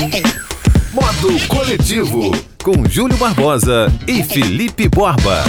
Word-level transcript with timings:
Modo 0.00 1.46
Coletivo, 1.46 2.30
com 2.64 2.88
Júlio 2.88 3.18
Barbosa 3.18 3.92
e 4.08 4.22
Felipe 4.24 4.88
Borba. 4.88 5.44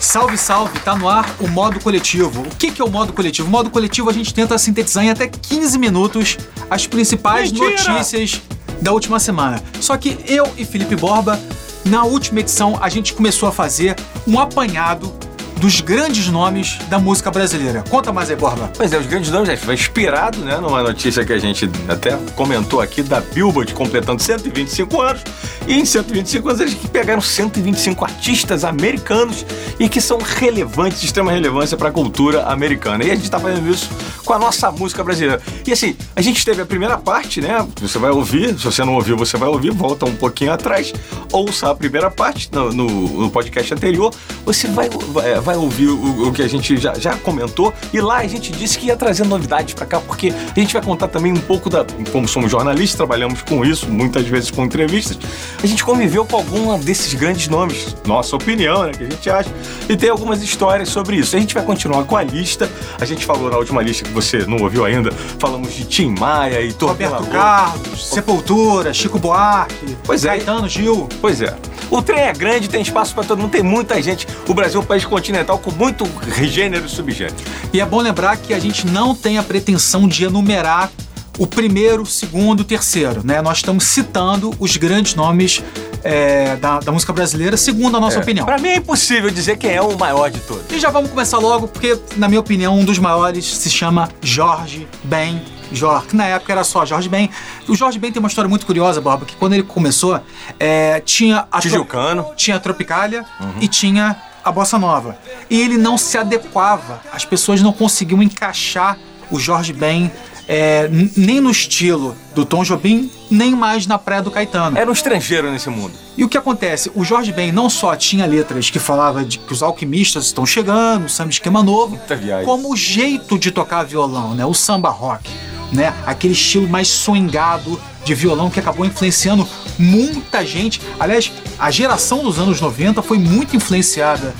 Salve, 0.00 0.36
salve! 0.36 0.80
Tá 0.80 0.96
no 0.96 1.08
ar 1.08 1.32
o 1.38 1.46
modo 1.46 1.78
coletivo. 1.78 2.42
O 2.42 2.56
que, 2.56 2.72
que 2.72 2.82
é 2.82 2.84
o 2.84 2.90
modo 2.90 3.12
coletivo? 3.12 3.46
O 3.46 3.50
modo 3.50 3.70
coletivo 3.70 4.10
a 4.10 4.12
gente 4.12 4.34
tenta 4.34 4.58
sintetizar 4.58 5.04
em 5.04 5.10
até 5.10 5.28
15 5.28 5.78
minutos 5.78 6.36
as 6.68 6.84
principais 6.84 7.52
Mentira! 7.52 7.70
notícias 7.70 8.42
da 8.80 8.90
última 8.90 9.20
semana. 9.20 9.62
Só 9.80 9.96
que 9.96 10.18
eu 10.26 10.52
e 10.58 10.64
Felipe 10.64 10.96
Borba, 10.96 11.38
na 11.84 12.02
última 12.02 12.40
edição, 12.40 12.76
a 12.82 12.88
gente 12.88 13.14
começou 13.14 13.48
a 13.48 13.52
fazer 13.52 13.94
um 14.26 14.40
apanhado 14.40 15.14
dos 15.62 15.80
grandes 15.80 16.26
nomes 16.26 16.76
da 16.88 16.98
música 16.98 17.30
brasileira. 17.30 17.84
Conta 17.88 18.12
mais 18.12 18.28
aí, 18.28 18.34
Borba. 18.34 18.72
Pois 18.76 18.92
é, 18.92 18.98
os 18.98 19.06
grandes 19.06 19.30
nomes, 19.30 19.48
gente, 19.48 19.60
foi 19.60 19.74
inspirado, 19.74 20.38
né, 20.38 20.56
numa 20.56 20.82
notícia 20.82 21.24
que 21.24 21.32
a 21.32 21.38
gente 21.38 21.70
até 21.88 22.18
comentou 22.34 22.80
aqui 22.80 23.00
da 23.00 23.20
Billboard 23.20 23.72
completando 23.72 24.20
125 24.20 25.00
anos. 25.00 25.22
E 25.68 25.74
em 25.74 25.84
125 25.84 26.48
anos 26.48 26.60
eles 26.60 26.74
pegaram 26.74 27.20
125 27.20 28.04
artistas 28.04 28.64
americanos 28.64 29.46
e 29.78 29.88
que 29.88 30.00
são 30.00 30.18
relevantes, 30.18 31.00
de 31.00 31.06
extrema 31.06 31.30
relevância 31.30 31.76
para 31.76 31.90
a 31.90 31.92
cultura 31.92 32.42
americana. 32.46 33.04
E 33.04 33.12
a 33.12 33.14
gente 33.14 33.24
está 33.24 33.38
fazendo 33.38 33.70
isso 33.70 33.88
com 34.24 34.32
a 34.32 34.40
nossa 34.40 34.68
música 34.72 35.04
brasileira. 35.04 35.40
E 35.64 35.72
assim, 35.72 35.96
a 36.16 36.20
gente 36.20 36.44
teve 36.44 36.60
a 36.60 36.66
primeira 36.66 36.98
parte, 36.98 37.40
né? 37.40 37.64
Você 37.80 38.00
vai 38.00 38.10
ouvir, 38.10 38.58
se 38.58 38.64
você 38.64 38.84
não 38.84 38.94
ouviu, 38.94 39.16
você 39.16 39.36
vai 39.36 39.48
ouvir, 39.48 39.70
volta 39.70 40.06
um 40.06 40.16
pouquinho 40.16 40.52
atrás, 40.52 40.92
ouça 41.30 41.70
a 41.70 41.74
primeira 41.74 42.10
parte 42.10 42.50
no, 42.52 42.72
no, 42.72 42.88
no 43.22 43.30
podcast 43.30 43.72
anterior. 43.72 44.12
Você 44.44 44.66
vai, 44.66 44.90
vai, 44.90 45.40
vai 45.40 45.51
ouvir 45.56 45.88
o, 45.88 46.28
o 46.28 46.32
que 46.32 46.42
a 46.42 46.48
gente 46.48 46.76
já, 46.76 46.94
já 46.94 47.16
comentou. 47.16 47.72
E 47.92 48.00
lá 48.00 48.18
a 48.18 48.26
gente 48.26 48.52
disse 48.52 48.78
que 48.78 48.86
ia 48.86 48.96
trazer 48.96 49.24
novidades 49.24 49.74
para 49.74 49.86
cá, 49.86 50.00
porque 50.00 50.32
a 50.54 50.60
gente 50.60 50.72
vai 50.72 50.82
contar 50.82 51.08
também 51.08 51.32
um 51.32 51.40
pouco 51.40 51.68
da. 51.70 51.84
Como 52.10 52.28
somos 52.28 52.50
jornalistas, 52.50 52.96
trabalhamos 52.96 53.42
com 53.42 53.64
isso, 53.64 53.88
muitas 53.88 54.26
vezes 54.26 54.50
com 54.50 54.64
entrevistas. 54.64 55.18
A 55.62 55.66
gente 55.66 55.84
conviveu 55.84 56.24
com 56.24 56.36
algum 56.36 56.78
desses 56.78 57.14
grandes 57.14 57.48
nomes, 57.48 57.96
nossa 58.06 58.36
opinião, 58.36 58.84
né? 58.84 58.92
Que 58.92 59.04
a 59.04 59.10
gente 59.10 59.30
acha. 59.30 59.50
E 59.88 59.96
tem 59.96 60.10
algumas 60.10 60.42
histórias 60.42 60.88
sobre 60.88 61.16
isso. 61.16 61.36
A 61.36 61.40
gente 61.40 61.54
vai 61.54 61.64
continuar 61.64 62.04
com 62.04 62.16
a 62.16 62.22
lista. 62.22 62.70
A 63.00 63.04
gente 63.04 63.24
falou 63.24 63.50
na 63.50 63.56
última 63.56 63.82
lista 63.82 64.04
que 64.04 64.10
você 64.10 64.38
não 64.46 64.58
ouviu 64.58 64.84
ainda, 64.84 65.10
falamos 65.38 65.72
de 65.74 65.84
Tim 65.84 66.14
Maia 66.18 66.60
e 66.60 66.74
Roberto 66.80 67.26
Carlos, 67.26 68.08
Sepultura, 68.08 68.92
Chico 68.92 69.18
Buarque, 69.18 69.96
Pois 70.04 70.24
é. 70.24 70.28
Caetano, 70.28 70.68
Gil. 70.68 71.08
Pois 71.20 71.40
é. 71.40 71.54
O 71.90 72.00
trem 72.00 72.20
é 72.20 72.32
grande, 72.32 72.68
tem 72.68 72.80
espaço 72.80 73.14
para 73.14 73.24
todo 73.24 73.38
mundo, 73.38 73.50
tem 73.50 73.62
muita 73.62 74.00
gente. 74.00 74.26
O 74.48 74.54
Brasil 74.54 74.80
é 74.80 74.82
um 74.82 74.86
país 74.86 75.04
continental 75.04 75.41
com 75.44 75.70
muito 75.72 76.04
gênero 76.42 76.86
e 76.86 76.88
subgênero. 76.88 77.36
E 77.72 77.80
é 77.80 77.86
bom 77.86 78.00
lembrar 78.00 78.36
que 78.36 78.54
a 78.54 78.58
gente 78.58 78.86
não 78.86 79.14
tem 79.14 79.38
a 79.38 79.42
pretensão 79.42 80.06
de 80.06 80.24
enumerar 80.24 80.90
o 81.38 81.46
primeiro, 81.46 82.04
segundo, 82.04 82.62
terceiro, 82.62 83.22
né? 83.24 83.40
Nós 83.40 83.58
estamos 83.58 83.84
citando 83.84 84.54
os 84.58 84.76
grandes 84.76 85.14
nomes 85.14 85.62
é, 86.04 86.56
da, 86.56 86.80
da 86.80 86.92
música 86.92 87.12
brasileira, 87.12 87.56
segundo 87.56 87.96
a 87.96 88.00
nossa 88.00 88.18
opinião. 88.18 88.44
Para 88.44 88.58
mim 88.58 88.68
é 88.68 88.76
impossível 88.76 89.30
dizer 89.30 89.56
quem 89.56 89.70
é 89.72 89.80
o 89.80 89.96
maior 89.98 90.30
de 90.30 90.40
todos. 90.40 90.64
E 90.70 90.78
já 90.78 90.90
vamos 90.90 91.10
começar 91.10 91.38
logo, 91.38 91.68
porque, 91.68 91.98
na 92.16 92.28
minha 92.28 92.40
opinião, 92.40 92.78
um 92.78 92.84
dos 92.84 92.98
maiores 92.98 93.44
se 93.44 93.70
chama 93.70 94.08
Jorge 94.20 94.86
Ben. 95.04 95.42
Jorge, 95.72 96.08
que 96.08 96.16
na 96.16 96.26
época 96.26 96.52
era 96.52 96.64
só 96.64 96.84
Jorge 96.84 97.08
Ben. 97.08 97.30
O 97.66 97.74
Jorge 97.74 97.98
Ben 97.98 98.12
tem 98.12 98.20
uma 98.20 98.28
história 98.28 98.48
muito 98.48 98.66
curiosa, 98.66 99.00
Borba, 99.00 99.24
que 99.24 99.34
quando 99.36 99.54
ele 99.54 99.62
começou, 99.62 100.20
é, 100.60 101.00
tinha 101.00 101.46
a 101.50 101.60
Tijucano. 101.60 102.26
tinha 102.36 102.56
a 102.56 102.60
Tropicália 102.60 103.24
e 103.58 103.66
tinha 103.68 104.20
a 104.44 104.52
Bossa 104.52 104.78
Nova. 104.78 105.18
E 105.48 105.60
ele 105.60 105.76
não 105.76 105.96
se 105.96 106.16
adequava, 106.18 107.00
as 107.12 107.24
pessoas 107.24 107.60
não 107.62 107.72
conseguiam 107.72 108.22
encaixar 108.22 108.98
o 109.30 109.38
Jorge 109.38 109.72
Ben 109.72 110.10
é, 110.48 110.88
nem 111.16 111.40
no 111.40 111.50
estilo 111.50 112.16
do 112.34 112.44
Tom 112.44 112.64
Jobim, 112.64 113.10
nem 113.30 113.54
mais 113.54 113.86
na 113.86 113.98
praia 113.98 114.22
do 114.22 114.30
Caetano. 114.30 114.76
Era 114.76 114.90
um 114.90 114.92
estrangeiro 114.92 115.50
nesse 115.50 115.70
mundo. 115.70 115.94
E 116.16 116.24
o 116.24 116.28
que 116.28 116.36
acontece? 116.36 116.90
O 116.94 117.04
Jorge 117.04 117.32
Ben 117.32 117.52
não 117.52 117.70
só 117.70 117.94
tinha 117.96 118.26
letras 118.26 118.68
que 118.68 118.78
falava 118.78 119.24
de 119.24 119.38
que 119.38 119.52
os 119.52 119.62
alquimistas 119.62 120.26
estão 120.26 120.44
chegando, 120.44 121.06
o 121.06 121.08
samba 121.08 121.30
esquema 121.30 121.62
novo, 121.62 121.98
como 122.44 122.72
o 122.72 122.76
jeito 122.76 123.38
de 123.38 123.50
tocar 123.50 123.84
violão, 123.84 124.34
né? 124.34 124.44
O 124.44 124.52
samba 124.52 124.90
rock, 124.90 125.30
né? 125.72 125.94
Aquele 126.04 126.34
estilo 126.34 126.68
mais 126.68 126.88
swingado 126.88 127.80
de 128.04 128.14
violão 128.14 128.50
que 128.50 128.58
acabou 128.58 128.84
influenciando 128.84 129.48
muita 129.78 130.44
gente. 130.44 130.80
Aliás, 130.98 131.32
a 131.58 131.70
geração 131.70 132.22
dos 132.22 132.38
anos 132.38 132.60
90 132.60 133.02
foi 133.02 133.18
muito 133.18 133.56
influenciada 133.56 134.34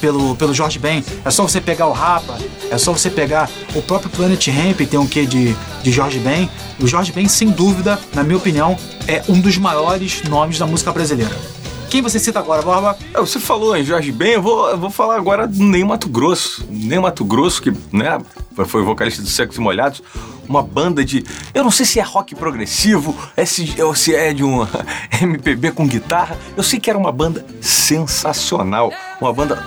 pelo, 0.00 0.36
pelo 0.36 0.52
Jorge 0.54 0.78
Ben. 0.78 1.04
É 1.24 1.30
só 1.30 1.42
você 1.42 1.60
pegar 1.60 1.86
o 1.86 1.92
Rapa, 1.92 2.38
é 2.70 2.78
só 2.78 2.92
você 2.92 3.10
pegar 3.10 3.50
o 3.74 3.82
próprio 3.82 4.10
Planet 4.10 4.46
Hemp, 4.48 4.80
tem 4.80 4.98
um 4.98 5.06
quê 5.06 5.24
de, 5.26 5.54
de 5.82 5.92
Jorge 5.92 6.18
Ben. 6.18 6.48
O 6.80 6.86
Jorge 6.86 7.12
Ben, 7.12 7.28
sem 7.28 7.50
dúvida, 7.50 7.98
na 8.14 8.22
minha 8.22 8.36
opinião, 8.36 8.76
é 9.06 9.22
um 9.28 9.40
dos 9.40 9.56
maiores 9.58 10.22
nomes 10.24 10.58
da 10.58 10.66
música 10.66 10.92
brasileira. 10.92 11.36
Quem 11.88 12.02
você 12.02 12.18
cita 12.18 12.40
agora, 12.40 12.62
Borba? 12.62 12.96
É, 13.14 13.20
Você 13.20 13.38
falou 13.38 13.76
em 13.76 13.84
Jorge 13.84 14.10
Ben, 14.10 14.32
eu 14.32 14.42
vou, 14.42 14.68
eu 14.70 14.76
vou 14.76 14.90
falar 14.90 15.16
agora 15.16 15.46
do 15.46 15.62
Ney 15.62 15.84
Mato 15.84 16.08
Grosso. 16.08 16.64
Ney 16.68 16.98
Mato 16.98 17.24
Grosso, 17.24 17.62
que 17.62 17.72
né, 17.92 18.18
foi 18.66 18.82
vocalista 18.82 19.22
do 19.22 19.28
Secos 19.28 19.56
e 19.56 19.60
Molhados, 19.60 20.02
uma 20.48 20.62
banda 20.62 21.04
de. 21.04 21.24
Eu 21.54 21.62
não 21.64 21.70
sei 21.70 21.84
se 21.86 21.98
é 22.00 22.02
rock 22.02 22.34
progressivo, 22.34 23.16
é 23.36 23.44
se- 23.44 23.74
ou 23.82 23.94
se 23.94 24.14
é 24.14 24.32
de 24.32 24.44
um 24.44 24.66
MPB 25.20 25.72
com 25.72 25.86
guitarra. 25.86 26.36
Eu 26.56 26.62
sei 26.62 26.78
que 26.80 26.88
era 26.90 26.98
uma 26.98 27.12
banda 27.12 27.44
sensacional, 27.60 28.92
uma 29.20 29.32
banda 29.32 29.62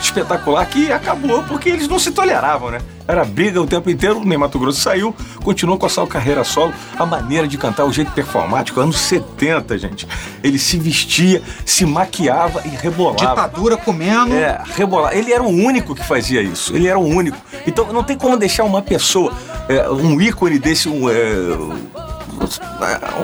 espetacular 0.00 0.64
que 0.66 0.92
acabou 0.92 1.42
porque 1.44 1.68
eles 1.68 1.88
não 1.88 1.98
se 1.98 2.10
toleravam, 2.10 2.70
né? 2.70 2.80
Era 3.08 3.24
briga 3.24 3.60
o 3.60 3.66
tempo 3.66 3.90
inteiro, 3.90 4.20
o 4.20 4.24
Ney 4.24 4.38
Mato 4.38 4.56
Grosso 4.58 4.80
saiu, 4.80 5.14
continuou 5.42 5.76
com 5.76 5.84
a 5.84 5.88
sua 5.88 6.06
carreira 6.06 6.44
solo, 6.44 6.72
a 6.96 7.04
maneira 7.04 7.48
de 7.48 7.58
cantar, 7.58 7.84
o 7.84 7.92
jeito 7.92 8.12
performático, 8.12 8.78
anos 8.80 9.00
70, 9.00 9.76
gente. 9.78 10.06
Ele 10.44 10.58
se 10.60 10.78
vestia, 10.78 11.42
se 11.66 11.84
maquiava 11.84 12.62
e 12.64 12.68
rebolava. 12.68 13.16
Ditadura 13.18 13.76
comendo. 13.76 14.34
É, 14.34 14.62
rebolar. 14.76 15.12
Ele 15.16 15.32
era 15.32 15.42
o 15.42 15.48
único 15.48 15.92
que 15.94 16.06
fazia 16.06 16.40
isso. 16.40 16.74
Ele 16.76 16.86
era 16.86 16.98
o 16.98 17.04
único. 17.04 17.36
Então 17.66 17.92
não 17.92 18.04
tem 18.04 18.16
como 18.16 18.36
deixar 18.36 18.62
uma 18.62 18.80
pessoa, 18.80 19.32
é, 19.68 19.88
um 19.90 20.20
ícone 20.20 20.58
desse, 20.58 20.88
um, 20.88 21.08
é, 21.08 21.56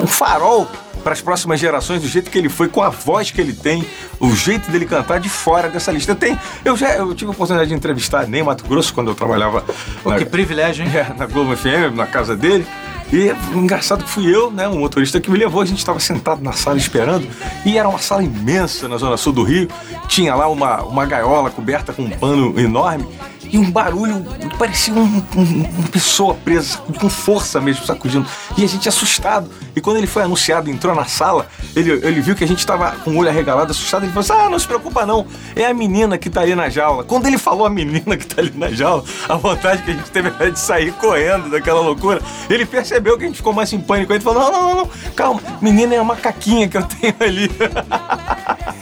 um 0.02 0.06
farol 0.06 0.68
para 1.06 1.12
as 1.12 1.20
próximas 1.20 1.60
gerações 1.60 2.02
do 2.02 2.08
jeito 2.08 2.28
que 2.28 2.36
ele 2.36 2.48
foi, 2.48 2.68
com 2.68 2.82
a 2.82 2.88
voz 2.88 3.30
que 3.30 3.40
ele 3.40 3.52
tem, 3.52 3.86
o 4.18 4.34
jeito 4.34 4.68
dele 4.72 4.84
cantar 4.84 5.20
de 5.20 5.28
fora 5.28 5.68
dessa 5.68 5.92
lista. 5.92 6.10
Eu, 6.10 6.16
tenho, 6.16 6.40
eu 6.64 6.76
já 6.76 6.96
eu 6.96 7.14
tive 7.14 7.30
a 7.30 7.32
oportunidade 7.32 7.68
de 7.68 7.76
entrevistar 7.76 8.26
Ney 8.26 8.42
Mato 8.42 8.64
Grosso 8.64 8.92
quando 8.92 9.12
eu 9.12 9.14
trabalhava 9.14 9.64
Pô, 10.02 10.10
na, 10.10 10.16
que 10.16 10.24
privilégio, 10.24 10.84
hein? 10.84 10.90
é, 10.96 11.14
na 11.16 11.26
Globo 11.26 11.56
FM, 11.56 11.94
na 11.94 12.08
casa 12.08 12.36
dele. 12.36 12.66
E 13.12 13.30
o 13.54 13.58
engraçado 13.58 14.02
que 14.02 14.10
fui 14.10 14.34
eu, 14.34 14.50
né, 14.50 14.66
um 14.66 14.80
motorista 14.80 15.20
que 15.20 15.30
me 15.30 15.38
levou, 15.38 15.62
a 15.62 15.64
gente 15.64 15.78
estava 15.78 16.00
sentado 16.00 16.42
na 16.42 16.52
sala 16.52 16.76
esperando, 16.76 17.24
e 17.64 17.78
era 17.78 17.88
uma 17.88 18.00
sala 18.00 18.24
imensa 18.24 18.88
na 18.88 18.96
zona 18.96 19.16
sul 19.16 19.32
do 19.32 19.44
Rio, 19.44 19.68
tinha 20.08 20.34
lá 20.34 20.48
uma, 20.48 20.82
uma 20.82 21.06
gaiola 21.06 21.48
coberta 21.50 21.92
com 21.92 22.02
um 22.02 22.10
pano 22.10 22.58
enorme, 22.58 23.06
e 23.50 23.58
um 23.58 23.70
barulho, 23.70 24.24
parecia 24.58 24.92
um- 24.94 25.22
um- 25.36 25.64
uma 25.78 25.88
pessoa 25.88 26.34
presa, 26.34 26.78
com 27.00 27.08
força 27.08 27.60
mesmo, 27.60 27.84
sacudindo. 27.86 28.26
E 28.56 28.64
a 28.64 28.66
gente 28.68 28.88
assustado. 28.88 29.50
E 29.74 29.80
quando 29.80 29.98
ele 29.98 30.06
foi 30.06 30.22
anunciado, 30.22 30.70
entrou 30.70 30.94
na 30.94 31.04
sala, 31.04 31.46
ele, 31.74 31.90
ele 31.92 32.20
viu 32.20 32.34
que 32.34 32.44
a 32.44 32.48
gente 32.48 32.58
estava 32.60 32.92
com 33.04 33.10
o 33.12 33.16
olho 33.18 33.28
arregalado, 33.28 33.70
assustado. 33.70 34.04
Ele 34.04 34.12
falou 34.12 34.20
assim: 34.24 34.46
Ah, 34.46 34.50
não 34.50 34.58
se 34.58 34.66
preocupa 34.66 35.04
não, 35.04 35.26
é 35.54 35.66
a 35.66 35.74
menina 35.74 36.16
que 36.18 36.30
tá 36.30 36.40
ali 36.40 36.54
na 36.54 36.68
jaula. 36.68 37.04
Quando 37.04 37.26
ele 37.26 37.38
falou 37.38 37.66
a 37.66 37.70
menina 37.70 38.16
que 38.16 38.26
tá 38.26 38.40
ali 38.40 38.52
na 38.54 38.70
jaula, 38.70 39.04
a 39.28 39.34
vontade 39.36 39.82
que 39.82 39.90
a 39.90 39.94
gente 39.94 40.10
teve 40.10 40.28
era 40.28 40.50
de 40.50 40.58
sair 40.58 40.92
correndo 40.92 41.50
daquela 41.50 41.80
loucura. 41.80 42.20
Ele 42.48 42.64
percebeu 42.64 43.16
que 43.18 43.24
a 43.24 43.26
gente 43.26 43.36
ficou 43.36 43.52
mais 43.52 43.72
em 43.72 43.80
pânico. 43.80 44.12
Ele 44.12 44.20
falou: 44.20 44.42
Não, 44.42 44.52
não, 44.52 44.62
não, 44.68 44.74
não, 44.84 44.90
calma, 45.14 45.40
menina 45.60 45.94
é 45.94 45.98
a 45.98 46.04
macaquinha 46.04 46.68
que 46.68 46.76
eu 46.76 46.82
tenho 46.84 47.14
ali. 47.20 47.50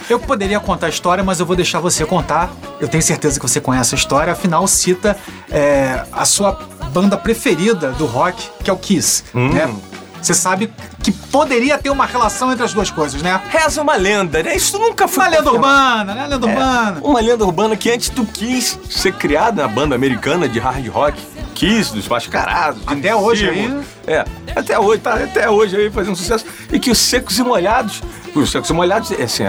Eu 0.08 0.18
poderia 0.18 0.60
contar 0.60 0.86
a 0.86 0.88
história, 0.90 1.24
mas 1.24 1.40
eu 1.40 1.46
vou 1.46 1.56
deixar 1.56 1.80
você 1.80 2.04
contar. 2.04 2.50
Eu 2.80 2.88
tenho 2.88 3.02
certeza 3.02 3.38
que 3.40 3.46
você 3.48 3.60
conhece 3.60 3.94
a 3.94 3.98
história, 3.98 4.32
afinal 4.32 4.66
cita 4.66 5.16
é, 5.50 6.04
a 6.12 6.24
sua 6.24 6.52
banda 6.92 7.16
preferida 7.16 7.90
do 7.92 8.06
rock, 8.06 8.48
que 8.62 8.70
é 8.70 8.72
o 8.72 8.76
Kiss. 8.76 9.24
Né? 9.32 9.72
Você 10.20 10.32
sabe 10.32 10.72
que 11.02 11.12
poderia 11.12 11.76
ter 11.76 11.90
uma 11.90 12.06
relação 12.06 12.50
entre 12.50 12.64
as 12.64 12.72
duas 12.72 12.90
coisas, 12.90 13.20
né? 13.20 13.38
Reza 13.50 13.82
uma 13.82 13.94
lenda, 13.94 14.42
né? 14.42 14.56
Isso 14.56 14.78
nunca 14.78 15.06
foi. 15.06 15.24
Uma 15.24 15.36
lenda 15.36 15.52
urbana, 15.52 16.14
né? 16.14 16.26
Lenda 16.26 16.46
É, 16.46 16.50
urbana. 16.50 17.00
uma 17.02 17.20
lenda 17.20 17.44
urbana 17.44 17.76
que 17.76 17.90
antes 17.90 18.08
do 18.08 18.24
Kiss 18.24 18.78
ser 18.88 19.12
criada 19.12 19.60
na 19.62 19.68
banda 19.68 19.94
americana 19.94 20.48
de 20.48 20.58
hard 20.58 20.86
rock, 20.88 21.20
Kiss, 21.54 21.92
dos 21.92 22.08
Mascarados. 22.08 22.80
Até 22.86 23.14
hoje 23.14 23.46
Simon, 23.52 23.80
aí. 24.06 24.14
É, 24.14 24.24
até 24.56 24.78
hoje, 24.78 25.00
tá 25.02 25.14
até 25.14 25.50
hoje 25.50 25.76
aí 25.76 25.90
fazendo 25.90 26.16
sucesso. 26.16 26.46
E 26.72 26.80
que 26.80 26.90
os 26.90 26.98
Secos 26.98 27.38
e 27.38 27.42
Molhados, 27.42 28.02
os 28.34 28.50
Secos 28.50 28.70
e 28.70 28.72
Molhados, 28.72 29.10
é 29.12 29.24
assim, 29.24 29.44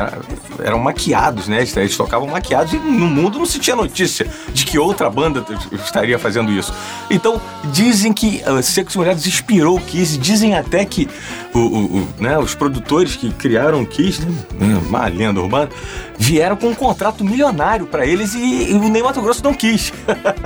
eram 0.63 0.79
maquiados, 0.79 1.47
né? 1.47 1.65
Eles 1.75 1.97
tocavam 1.97 2.27
maquiados 2.27 2.73
e 2.73 2.77
no 2.77 3.07
mundo 3.07 3.39
não 3.39 3.45
se 3.45 3.59
tinha 3.59 3.75
notícia 3.75 4.27
de 4.53 4.65
que 4.65 4.77
outra 4.77 5.09
banda 5.09 5.43
estaria 5.73 6.17
fazendo 6.17 6.51
isso. 6.51 6.73
Então, 7.09 7.41
dizem 7.71 8.13
que 8.13 8.41
uh, 8.47 8.61
Secos 8.61 8.95
Molhados 8.95 9.25
inspirou 9.27 9.77
o 9.77 9.81
Kiss, 9.81 10.17
dizem 10.17 10.55
até 10.55 10.83
que 10.85 11.07
o, 11.53 11.59
o, 11.59 11.85
o, 11.97 12.07
né, 12.19 12.37
os 12.37 12.55
produtores 12.55 13.15
que 13.15 13.31
criaram 13.31 13.81
o 13.81 13.85
Kiss, 13.85 14.21
né, 14.25 14.81
uma 14.85 15.07
lenda 15.07 15.39
urbana, 15.39 15.69
vieram 16.17 16.55
com 16.55 16.67
um 16.67 16.75
contrato 16.75 17.23
milionário 17.23 17.85
para 17.85 18.05
eles 18.05 18.33
e, 18.33 18.71
e, 18.71 18.73
o 18.73 18.89
Ney 18.89 19.03
Mato 19.03 19.21
Grosso 19.21 19.43
não 19.43 19.53
quis. 19.53 19.93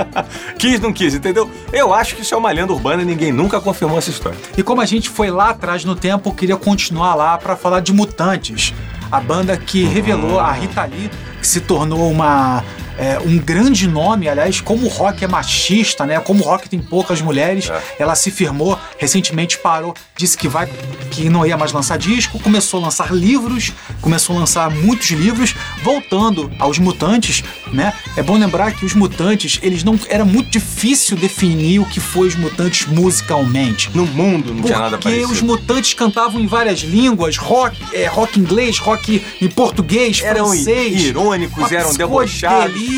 quis, 0.58 0.80
não 0.80 0.92
quis, 0.92 1.14
entendeu? 1.14 1.50
Eu 1.72 1.94
acho 1.94 2.16
que 2.16 2.22
isso 2.22 2.34
é 2.34 2.38
uma 2.38 2.52
lenda 2.52 2.74
urbana 2.74 3.02
e 3.02 3.06
ninguém 3.06 3.32
nunca 3.32 3.60
confirmou 3.60 3.98
essa 3.98 4.10
história. 4.10 4.38
E 4.58 4.64
como 4.64 4.82
a 4.82 4.86
gente 4.86 5.10
foi 5.10 5.30
lá 5.30 5.50
atrás 5.50 5.86
no 5.86 5.96
tempo, 5.96 6.34
queria 6.34 6.58
continuar 6.58 7.16
lá 7.16 7.38
para 7.38 7.56
falar 7.56 7.80
de 7.80 7.94
Mutantes, 7.94 8.74
a 9.12 9.20
banda 9.20 9.58
que 9.58 9.84
revelou 9.86 10.40
a 10.40 10.52
Rita 10.52 10.86
Lee, 10.86 11.10
que 11.40 11.48
se 11.48 11.62
tornou 11.62 12.12
uma 12.12 12.64
é, 13.00 13.18
um 13.18 13.38
grande 13.38 13.88
nome, 13.88 14.28
aliás, 14.28 14.60
como 14.60 14.86
o 14.86 14.90
rock 14.90 15.24
é 15.24 15.28
machista, 15.28 16.06
né? 16.06 16.20
Como 16.20 16.44
o 16.44 16.46
rock 16.46 16.68
tem 16.68 16.80
poucas 16.80 17.22
mulheres, 17.22 17.70
é. 17.70 17.82
ela 17.98 18.14
se 18.14 18.30
firmou, 18.30 18.78
recentemente 18.98 19.58
parou, 19.58 19.96
disse 20.18 20.38
que 20.38 20.50
vai 20.50 20.70
que 21.10 21.30
não 21.30 21.46
ia 21.46 21.58
mais 21.58 21.72
lançar 21.72 21.98
disco, 21.98 22.38
começou 22.40 22.82
a 22.82 22.84
lançar 22.84 23.14
livros, 23.14 23.72
começou 24.02 24.36
a 24.36 24.40
lançar 24.40 24.70
muitos 24.70 25.10
livros, 25.12 25.56
voltando 25.82 26.52
aos 26.60 26.78
mutantes, 26.78 27.42
né? 27.72 27.94
É 28.18 28.22
bom 28.22 28.38
lembrar 28.38 28.74
que 28.74 28.86
os 28.86 28.94
mutantes, 28.94 29.60
eles 29.64 29.82
não 29.82 29.98
era 30.10 30.26
muito 30.26 30.50
difícil 30.52 31.16
definir 31.16 31.80
o 31.80 31.86
que 31.86 32.02
foi 32.02 32.28
os 32.28 32.36
mutantes 32.36 32.86
musicalmente. 32.86 33.90
No 33.96 34.06
mundo 34.06 34.54
não 34.54 34.64
tinha 34.64 34.78
nada 34.78 34.98
parecido. 34.98 35.28
Porque 35.28 35.40
os 35.40 35.42
mutantes 35.42 35.94
cantavam 35.94 36.42
em 36.42 36.48
várias 36.48 36.80
línguas, 36.80 37.38
rock, 37.38 37.78
é, 37.94 38.08
rock 38.08 38.38
inglês, 38.38 38.78
rock 38.78 39.24
em 39.42 39.48
português, 39.48 40.22
eram 40.22 40.48
francês. 40.48 41.02
irônicos, 41.02 41.72
eram 41.72 41.94
debochados 41.94 42.89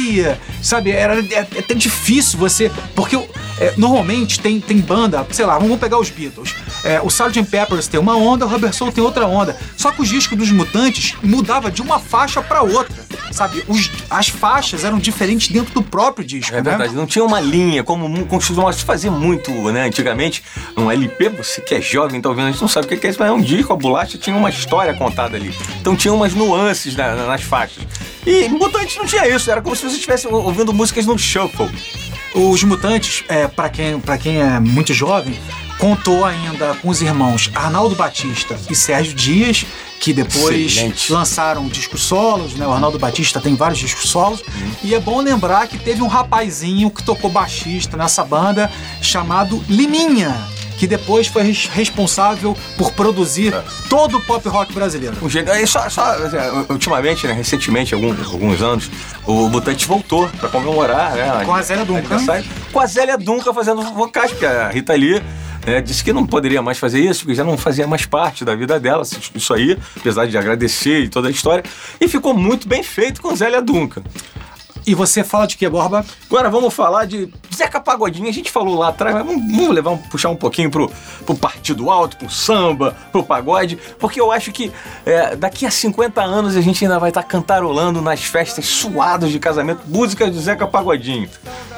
sabe? 0.62 0.92
Era 0.92 1.20
é, 1.20 1.48
é 1.56 1.60
até 1.60 1.74
difícil 1.74 2.40
você. 2.40 2.72
Porque 2.96 3.16
é, 3.60 3.74
normalmente 3.78 4.40
tem, 4.40 4.60
tem 4.60 4.78
banda, 4.78 5.26
sei 5.32 5.46
lá, 5.46 5.58
vamos 5.58 5.80
pegar 5.80 6.00
os 6.00 6.10
Beatles. 6.10 6.56
É, 6.84 7.00
o 7.02 7.08
Sgt. 7.08 7.44
Peppers 7.44 7.88
tem 7.88 8.00
uma 8.00 8.16
onda, 8.16 8.46
o 8.46 8.50
Rubber 8.50 8.74
Soul 8.74 8.92
tem 8.92 9.04
outra 9.04 9.28
onda. 9.28 9.56
Só 9.78 9.92
que 9.92 10.02
os 10.02 10.10
discos 10.10 10.38
dos 10.38 10.52
Mutantes 10.52 11.16
mudava 11.22 11.70
de 11.70 11.82
uma 11.82 12.00
faixa 12.00 12.42
para 12.42 12.64
outra, 12.64 13.01
sabe? 13.32 13.64
Os, 13.68 13.90
as 14.10 14.30
faixas 14.30 14.84
eram 14.84 15.00
diferentes 15.00 15.48
dentro 15.50 15.74
do 15.74 15.82
próprio 15.82 16.26
disco. 16.26 16.54
É 16.54 16.58
né? 16.58 16.62
verdade, 16.62 16.94
não 16.94 17.06
tinha 17.06 17.24
uma 17.24 17.40
linha, 17.40 17.84
como 17.84 18.26
costumava 18.26 18.72
se 18.74 18.84
fazer 18.84 19.10
muito, 19.10 19.52
né? 19.72 19.86
Antigamente, 19.86 20.44
um 20.78 20.92
LP, 20.92 21.30
você 21.30 21.62
que 21.62 21.76
é 21.76 21.82
jovem, 21.82 22.22
tá 22.22 22.30
ouvindo, 22.30 22.48
a 22.48 22.52
gente 22.52 22.62
não 22.62 22.68
sabe 22.68 22.86
o 22.86 22.90
que 22.90 23.08
é 23.08 23.10
isso, 23.10 23.20
mas 23.20 23.30
é 23.30 23.32
um 23.32 23.42
disco, 23.42 23.74
a 23.74 23.76
bolacha 23.76 24.18
tinha 24.18 24.36
uma 24.36 24.50
história 24.50 24.94
contada 24.94 25.38
ali. 25.38 25.54
Então 25.80 25.96
tinha 25.96 26.14
umas 26.14 26.34
nuances 26.34 26.96
na, 26.96 27.16
nas 27.16 27.42
faixas. 27.42 27.84
E 28.26 28.48
Mutantes 28.50 28.98
não 28.98 29.06
tinha 29.06 29.28
isso, 29.28 29.50
era 29.50 29.62
como 29.62 29.76
se 29.76 29.84
você 29.84 29.96
estivesse 29.96 30.28
ouvindo 30.28 30.74
músicas 30.74 31.06
no 31.06 31.18
shuffle. 31.18 31.70
Os 32.34 32.64
Mutantes, 32.64 33.24
é, 33.28 33.48
para 33.48 33.70
quem, 33.70 34.00
pra 34.00 34.18
quem 34.18 34.42
é 34.42 34.60
muito 34.60 34.94
jovem, 34.94 35.38
contou 35.78 36.24
ainda 36.24 36.76
com 36.76 36.90
os 36.90 37.02
irmãos 37.02 37.52
Arnaldo 37.56 37.96
Batista 37.96 38.58
e 38.70 38.76
Sérgio 38.76 39.14
Dias, 39.14 39.66
que 40.02 40.12
depois 40.14 40.72
Excelente. 40.72 41.14
lançaram 41.14 41.68
discos 41.68 42.02
solos, 42.02 42.56
né? 42.56 42.66
O 42.66 42.72
Arnaldo 42.72 42.98
Batista 42.98 43.40
tem 43.40 43.54
vários 43.54 43.78
discos 43.78 44.10
solos. 44.10 44.42
Uhum. 44.42 44.72
E 44.84 44.96
é 44.96 45.00
bom 45.00 45.22
lembrar 45.22 45.68
que 45.68 45.78
teve 45.78 46.02
um 46.02 46.08
rapazinho 46.08 46.90
que 46.90 47.04
tocou 47.04 47.30
baixista 47.30 47.96
nessa 47.96 48.26
banda 48.26 48.70
chamado 49.00 49.64
Liminha 49.70 50.36
que 50.80 50.88
depois 50.88 51.28
foi 51.28 51.44
responsável 51.44 52.58
por 52.76 52.92
produzir 52.94 53.54
é. 53.54 53.64
todo 53.88 54.18
o 54.18 54.22
pop 54.22 54.50
rock 54.50 54.74
brasileiro. 54.74 55.16
Um 55.22 55.30
gênio. 55.30 55.54
E 55.54 55.68
só, 55.68 55.88
só, 55.88 56.16
ultimamente, 56.70 57.28
né, 57.28 57.34
recentemente, 57.34 57.94
alguns, 57.94 58.20
alguns 58.26 58.64
anos, 58.64 58.90
o 59.28 59.48
Mutante 59.48 59.86
voltou 59.86 60.28
para 60.40 60.50
comemorar, 60.50 61.14
né? 61.14 61.46
Com 61.46 61.54
a 61.54 61.62
Zélia 61.62 61.86
Duncan. 61.86 62.18
Com 62.74 62.80
a 62.80 62.88
Zélia 62.88 63.16
Duncan 63.16 63.54
fazendo 63.54 63.84
vocais, 63.94 64.32
porque 64.32 64.48
a 64.48 64.70
Rita 64.70 64.94
Lee 64.96 65.22
é, 65.66 65.82
disse 65.82 66.04
que 66.04 66.12
não 66.12 66.26
poderia 66.26 66.62
mais 66.62 66.78
fazer 66.78 67.00
isso, 67.00 67.22
porque 67.22 67.36
já 67.36 67.44
não 67.44 67.58
fazia 67.58 67.88
mais 67.88 68.06
parte 68.06 68.44
da 68.44 68.56
vida 68.56 68.80
dela, 68.80 69.04
isso 69.36 69.54
aí, 69.54 69.78
apesar 69.96 70.26
de 70.26 70.38
agradecer 70.38 71.02
e 71.02 71.10
toda 71.10 71.28
a 71.28 71.32
história. 71.32 71.64
E 72.00 72.08
ficou 72.08 72.34
muito 72.34 72.68
bem 72.68 72.84
feito 72.84 73.22
com 73.22 73.36
Zélia 73.36 73.62
Duncan. 73.62 74.02
E 74.86 74.96
você 74.96 75.24
fala 75.24 75.46
de 75.46 75.58
que, 75.58 75.68
Borba? 75.70 76.04
Agora 76.26 76.50
vamos 76.50 76.74
falar 76.74 77.06
de 77.06 77.32
Zeca 77.54 77.80
Pagodinho. 77.80 78.28
A 78.28 78.34
gente 78.34 78.50
falou 78.50 78.78
lá 78.78 78.90
atrás, 78.90 79.16
mas 79.16 79.26
vamos, 79.26 79.56
vamos 79.56 79.76
levar, 79.76 79.98
puxar 80.10 80.30
um 80.30 80.36
pouquinho 80.36 80.72
pro, 80.72 80.92
pro 81.26 81.36
partido 81.36 81.90
alto, 81.92 82.18
pro 82.18 82.30
samba, 82.30 82.96
pro 83.12 83.24
pagode, 83.24 83.78
porque 84.00 84.20
eu 84.20 84.32
acho 84.32 84.52
que 84.52 84.72
é, 85.06 85.36
daqui 85.36 85.66
a 85.66 85.72
50 85.72 86.22
anos 86.22 86.56
a 86.56 86.62
gente 86.62 86.84
ainda 86.84 86.98
vai 86.98 87.10
estar 87.10 87.22
tá 87.22 87.28
cantarolando 87.28 88.02
nas 88.02 88.24
festas 88.24 88.66
suadas 88.66 89.32
de 89.32 89.40
casamento 89.40 89.82
músicas 89.88 90.32
de 90.32 90.40
Zeca 90.40 90.68
Pagodinho. 90.68 91.30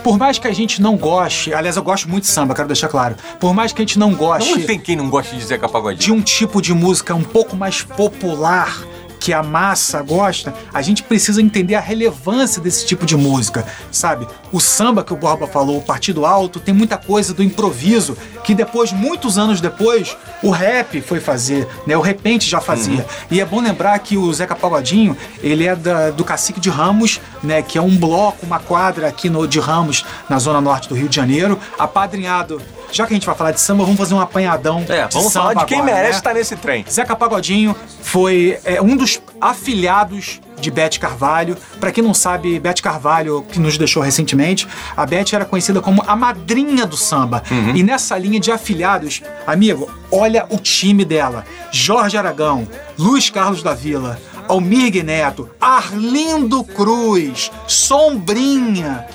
Por 0.04 0.18
mais 0.18 0.38
que 0.38 0.48
a 0.48 0.54
gente 0.54 0.82
não 0.82 0.98
goste, 0.98 1.54
aliás, 1.54 1.78
eu 1.78 1.84
gosto 1.84 2.10
muito 2.10 2.24
de 2.24 2.30
samba, 2.30 2.54
quero 2.54 2.68
deixar 2.68 2.90
claro. 2.90 3.16
Por 3.40 3.54
mais 3.54 3.72
que 3.72 3.82
a 3.82 3.86
gente 3.86 3.98
não 3.98 4.14
goste. 4.14 4.52
Não 4.52 4.62
tem 4.62 4.80
quem 4.80 4.96
não 4.96 5.10
goste 5.10 5.36
de 5.36 5.44
Zeca 5.44 5.68
Pagodinho. 5.68 6.00
De 6.00 6.12
um 6.12 6.22
tipo 6.22 6.62
de 6.62 6.74
música 6.74 7.16
um 7.16 7.24
pouco 7.24 7.56
mais 7.56 7.82
popular 7.82 8.84
que 9.24 9.32
a 9.32 9.42
massa 9.42 10.02
gosta, 10.02 10.54
a 10.74 10.82
gente 10.82 11.02
precisa 11.02 11.42
entender 11.42 11.76
a 11.76 11.80
relevância 11.80 12.62
desse 12.62 12.86
tipo 12.86 13.06
de 13.06 13.16
música, 13.16 13.66
sabe? 13.90 14.28
O 14.52 14.60
samba 14.60 15.02
que 15.02 15.14
o 15.14 15.16
Borba 15.16 15.48
falou, 15.48 15.78
o 15.78 15.82
partido 15.82 16.26
alto, 16.26 16.60
tem 16.60 16.74
muita 16.74 16.98
coisa 16.98 17.34
do 17.34 17.42
improviso 17.42 18.18
que 18.44 18.54
depois, 18.54 18.92
muitos 18.92 19.38
anos 19.38 19.62
depois, 19.62 20.18
o 20.42 20.50
rap 20.50 21.00
foi 21.00 21.22
fazer, 21.22 21.66
né? 21.88 21.96
O 21.96 22.02
repente 22.02 22.50
já 22.50 22.60
fazia. 22.60 22.98
Uhum. 22.98 23.06
E 23.32 23.40
é 23.40 23.46
bom 23.46 23.62
lembrar 23.62 23.98
que 24.00 24.18
o 24.18 24.34
Zeca 24.34 24.58
Pagodinho, 24.58 25.16
ele 25.42 25.66
é 25.66 25.74
da, 25.74 26.12
do 26.12 26.26
Cacique 26.26 26.60
de 26.60 26.70
Ramos, 26.70 27.22
né? 27.42 27.62
Que 27.62 27.78
é 27.78 27.82
um 27.82 27.96
bloco, 27.96 28.46
uma 28.46 28.60
quadra 28.60 29.08
aqui 29.08 29.30
no, 29.30 29.48
de 29.48 29.58
Ramos, 29.58 30.04
na 30.28 30.38
zona 30.38 30.60
norte 30.60 30.90
do 30.90 30.96
Rio 30.96 31.08
de 31.08 31.16
Janeiro, 31.16 31.58
apadrinhado 31.80 32.62
já 32.94 33.08
que 33.08 33.14
a 33.14 33.16
gente 33.16 33.26
vai 33.26 33.36
falar 33.36 33.52
de 33.52 33.60
samba, 33.60 33.84
vamos 33.84 33.98
fazer 33.98 34.14
um 34.14 34.20
apanhadão. 34.20 34.86
É, 34.88 35.08
vamos 35.12 35.34
falar 35.34 35.56
de 35.56 35.66
quem 35.66 35.80
agora, 35.80 35.94
merece 35.94 36.12
né? 36.12 36.18
estar 36.18 36.34
nesse 36.34 36.56
trem. 36.56 36.86
Zeca 36.90 37.16
Pagodinho 37.16 37.76
foi 38.02 38.60
é, 38.64 38.82
um 38.82 38.96
dos 38.96 39.20
afilhados 39.42 40.40
de 40.62 40.70
Beth 40.70 41.00
Carvalho. 41.00 41.58
Para 41.80 41.92
quem 41.92 42.04
não 42.04 42.14
sabe, 42.14 42.60
Beth 42.60 42.82
Carvalho, 42.82 43.44
que 43.52 43.60
nos 43.60 43.78
deixou 43.78 44.02
recentemente, 44.02 44.68
a 44.96 45.06
Beth 45.06 45.34
era 45.34 45.44
conhecida 45.44 45.82
como 45.82 46.04
a 46.06 46.16
madrinha 46.16 46.86
do 46.86 46.96
samba. 46.96 47.44
Uhum. 47.50 47.76
E 47.76 47.84
nessa 47.84 48.18
linha 48.18 48.40
de 48.40 48.52
afilhados, 48.52 49.24
amigo, 49.46 49.92
olha 50.12 50.46
o 50.50 50.58
time 50.58 51.04
dela: 51.04 51.44
Jorge 51.72 52.16
Aragão, 52.16 52.68
Luiz 52.98 53.30
Carlos 53.30 53.64
da 53.64 53.74
Vila. 53.74 54.20
Almir 54.46 55.04
Neto, 55.06 55.50
Arlindo 55.60 56.66
Cruz, 56.66 57.50
Sombrinha. 57.66 59.06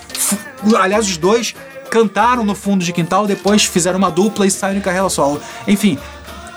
Aliás, 0.75 1.07
os 1.07 1.17
dois 1.17 1.53
cantaram 1.89 2.43
no 2.43 2.55
fundo 2.55 2.83
de 2.83 2.93
quintal, 2.93 3.25
depois 3.27 3.65
fizeram 3.65 3.97
uma 3.97 4.11
dupla 4.11 4.45
e 4.45 4.51
saíram 4.51 4.79
em 4.79 4.81
carreira 4.81 5.09
solo. 5.09 5.41
Enfim, 5.67 5.97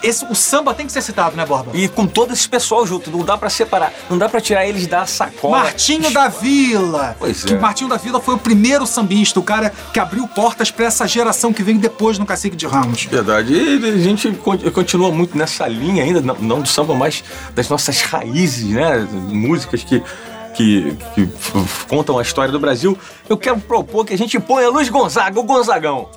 esse, 0.02 0.24
o 0.24 0.34
samba 0.34 0.74
tem 0.74 0.84
que 0.84 0.92
ser 0.92 1.00
citado, 1.00 1.36
né, 1.36 1.46
Borba? 1.46 1.70
E 1.74 1.86
com 1.88 2.06
todo 2.06 2.32
esse 2.32 2.48
pessoal 2.48 2.84
junto, 2.86 3.10
não 3.10 3.24
dá 3.24 3.38
para 3.38 3.48
separar, 3.48 3.92
não 4.10 4.18
dá 4.18 4.28
para 4.28 4.40
tirar 4.40 4.66
eles 4.66 4.86
da 4.86 5.06
sacola. 5.06 5.58
Martinho 5.58 6.10
da 6.10 6.28
Vila! 6.28 7.16
Pois 7.18 7.44
que 7.44 7.54
é. 7.54 7.58
Martinho 7.58 7.88
da 7.88 7.96
Vila 7.96 8.20
foi 8.20 8.34
o 8.34 8.38
primeiro 8.38 8.84
sambista, 8.84 9.38
o 9.38 9.42
cara 9.42 9.72
que 9.92 10.00
abriu 10.00 10.26
portas 10.26 10.70
para 10.70 10.86
essa 10.86 11.06
geração 11.06 11.52
que 11.52 11.62
vem 11.62 11.76
depois 11.76 12.18
no 12.18 12.26
Cacique 12.26 12.56
de 12.56 12.66
Ramos. 12.66 13.04
Verdade, 13.04 13.54
e 13.54 13.88
a 13.88 13.98
gente 13.98 14.32
continua 14.72 15.12
muito 15.12 15.38
nessa 15.38 15.68
linha 15.68 16.02
ainda, 16.02 16.20
não 16.20 16.60
do 16.60 16.68
samba, 16.68 16.94
mas 16.94 17.22
das 17.54 17.68
nossas 17.68 18.02
raízes, 18.02 18.70
né? 18.70 19.06
Músicas 19.28 19.84
que 19.84 20.02
que, 20.54 20.96
que 21.14 21.28
contam 21.88 22.18
a 22.18 22.22
história 22.22 22.52
do 22.52 22.60
Brasil, 22.60 22.98
eu 23.28 23.36
quero 23.36 23.58
propor 23.60 24.04
que 24.04 24.14
a 24.14 24.18
gente 24.18 24.38
ponha 24.38 24.68
Luiz 24.68 24.88
Gonzaga, 24.88 25.38
o 25.38 25.42
Gonzagão. 25.42 26.08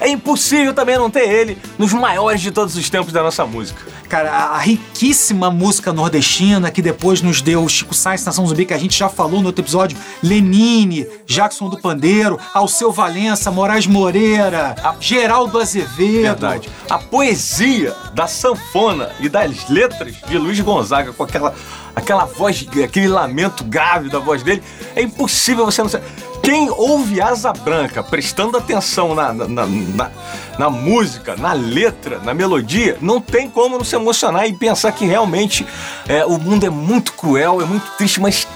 É 0.00 0.08
impossível 0.08 0.74
também 0.74 0.98
não 0.98 1.08
ter 1.08 1.28
ele 1.28 1.56
nos 1.78 1.92
maiores 1.92 2.40
de 2.40 2.50
todos 2.50 2.76
os 2.76 2.90
tempos 2.90 3.12
da 3.12 3.22
nossa 3.22 3.46
música. 3.46 3.80
Cara, 4.08 4.30
a, 4.30 4.58
riquíssima 4.58 5.50
música 5.50 5.92
nordestina 5.92 6.70
que 6.70 6.82
depois 6.82 7.22
nos 7.22 7.40
deu 7.40 7.66
Chico 7.68 7.94
Sainz, 7.94 8.24
Nação 8.24 8.46
Zumbi, 8.46 8.66
que 8.66 8.74
a 8.74 8.78
gente 8.78 8.98
já 8.98 9.08
falou 9.08 9.40
no 9.40 9.46
outro 9.46 9.64
episódio, 9.64 9.96
Lenine, 10.22 11.06
Jackson 11.26 11.68
do 11.68 11.78
Pandeiro, 11.78 12.38
Alceu 12.52 12.92
Valença, 12.92 13.50
Moraes 13.50 13.86
Moreira, 13.86 14.74
a... 14.84 14.94
Geraldo 15.00 15.58
Azevedo. 15.58 16.22
Verdade. 16.22 16.68
A 16.90 16.98
poesia 16.98 17.94
da 18.12 18.26
sanfona 18.26 19.10
e 19.20 19.28
das 19.28 19.68
letras 19.68 20.14
de 20.28 20.36
Luiz 20.36 20.60
Gonzaga 20.60 21.12
com 21.12 21.22
aquela 21.22 21.54
aquela 21.94 22.24
voz, 22.24 22.66
aquele 22.82 23.08
lamento 23.08 23.64
grave 23.64 24.08
da 24.08 24.18
voz 24.18 24.42
dele, 24.42 24.62
é 24.94 25.02
impossível 25.02 25.64
você 25.64 25.82
não 25.82 25.88
saber. 25.88 26.06
Quem 26.42 26.68
ouve 26.68 27.22
Asa 27.22 27.52
Branca 27.54 28.02
prestando 28.02 28.58
atenção 28.58 29.14
na, 29.14 29.32
na, 29.32 29.46
na, 29.66 30.10
na, 30.58 30.70
música, 30.70 31.36
na 31.36 31.54
letra, 31.54 32.18
na 32.18 32.34
melodia, 32.34 32.98
não 33.00 33.18
tem 33.18 33.48
como 33.48 33.78
não 33.78 33.84
se 33.84 33.96
emocionar 33.96 34.46
e 34.46 34.52
pensar 34.52 34.92
que 34.92 35.06
realmente 35.06 35.66
é, 36.06 36.24
o 36.26 36.38
mundo 36.38 36.66
é 36.66 36.70
muito 36.70 37.14
cruel, 37.14 37.62
é 37.62 37.64
muito 37.64 37.90
triste, 37.96 38.20
mas 38.20 38.46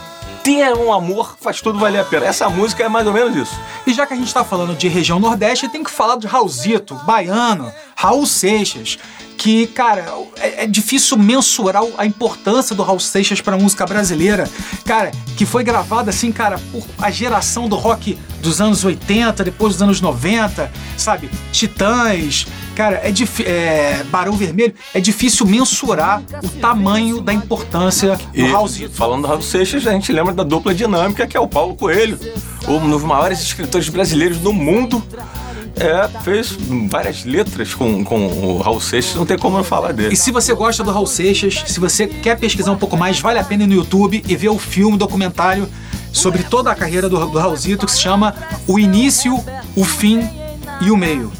ter 0.43 0.75
um 0.75 0.93
amor 0.93 1.37
faz 1.41 1.63
tudo 1.63 1.79
valer 1.79 2.01
a 2.01 2.05
pena. 2.05 2.27
Essa 2.27 2.51
música 2.51 2.85
é 2.85 2.89
mais 2.89 3.07
ou 3.07 3.13
menos 3.13 3.35
isso. 3.35 3.59
E 3.87 3.95
já 3.95 4.07
que 4.07 4.13
a 4.13 4.17
gente 4.17 4.29
está 4.29 4.45
falando 4.45 4.77
de 4.77 4.87
região 4.87 5.19
Nordeste, 5.19 5.69
tem 5.69 5.83
que 5.83 5.91
falar 5.91 6.17
de 6.17 6.27
Raulzito, 6.27 6.95
baiano, 7.07 7.73
Raul 7.97 8.27
Seixas 8.27 8.99
que, 9.39 9.69
cara, 9.69 10.05
é, 10.37 10.65
é 10.65 10.67
difícil 10.67 11.17
mensurar 11.17 11.85
a 11.97 12.05
importância 12.05 12.75
do 12.75 12.83
Raul 12.83 12.99
Seixas 12.99 13.41
pra 13.41 13.57
música 13.57 13.87
brasileira, 13.87 14.51
cara, 14.85 15.13
que 15.37 15.47
foi 15.47 15.63
gravada 15.63 16.11
assim, 16.11 16.33
cara, 16.33 16.59
por 16.73 16.85
a 16.99 17.09
geração 17.09 17.69
do 17.69 17.77
rock 17.77 18.19
dos 18.43 18.61
anos 18.61 18.85
80, 18.85 19.45
depois 19.45 19.75
dos 19.75 19.83
anos 19.83 20.01
90, 20.01 20.71
sabe? 20.97 21.31
Titãs, 21.53 22.49
cara, 22.75 22.97
é, 22.97 23.13
é 23.45 24.05
Barão 24.11 24.33
Vermelho, 24.33 24.75
é 24.93 24.99
difícil 24.99 25.47
mensurar 25.47 26.21
o 26.43 26.49
tamanho 26.61 27.21
da 27.21 27.33
importância 27.33 28.17
do 28.17 28.23
E 28.35 28.43
Raulzito. 28.43 28.95
falando 28.95 29.23
do 29.23 29.29
Raul 29.29 29.43
Seixas, 29.43 29.87
a 29.87 29.93
gente 29.93 30.13
lembra 30.13 30.35
da 30.35 30.43
dupla 30.43 30.75
dinâmica 30.75 31.27
que 31.29 31.37
é 31.37 31.41
o 31.41 31.47
Paulo 31.47 31.77
Coelho, 31.77 32.19
um 32.67 32.91
dos 32.91 33.05
maiores 33.05 33.41
escritores 33.41 33.89
brasileiros 33.89 34.39
do 34.39 34.53
mundo. 34.53 35.03
É, 35.81 36.09
fez 36.23 36.57
várias 36.89 37.25
letras 37.25 37.75
com, 37.75 38.05
com 38.05 38.27
o 38.27 38.59
Raul 38.59 38.81
Seixas, 38.81 39.15
não 39.15 39.27
tem 39.27 39.39
como 39.39 39.59
eu 39.59 39.65
falar 39.65 39.93
dele. 39.93 40.15
E 40.15 40.17
se 40.17 40.31
você 40.31 40.55
gosta 40.55 40.83
do 40.83 40.91
Raul 40.91 41.07
Seixas, 41.07 41.63
se 41.67 41.79
você 41.79 42.07
quer 42.07 42.39
pesquisar 42.39 42.73
um 42.73 42.79
pouco 42.79 42.97
mais, 42.97 43.21
vale 43.21 43.39
a 43.39 43.45
pena 43.45 43.65
ir 43.65 43.67
no 43.67 43.75
YouTube 43.75 44.23
e 44.27 44.37
ver 44.37 44.49
o 44.49 44.59
filme, 44.59 44.97
documentário 44.99 45.69
sobre 46.13 46.43
toda 46.43 46.71
a 46.71 46.75
carreira 46.75 47.09
do, 47.09 47.19
do 47.27 47.39
Raulzito, 47.39 47.87
que 47.87 47.93
se 47.93 48.01
chama 48.01 48.35
O 48.67 48.79
Início, 48.79 49.39
o 49.77 49.85
Fim 49.85 50.29
e 50.81 50.91
o 50.91 50.97
Meio. 50.97 51.33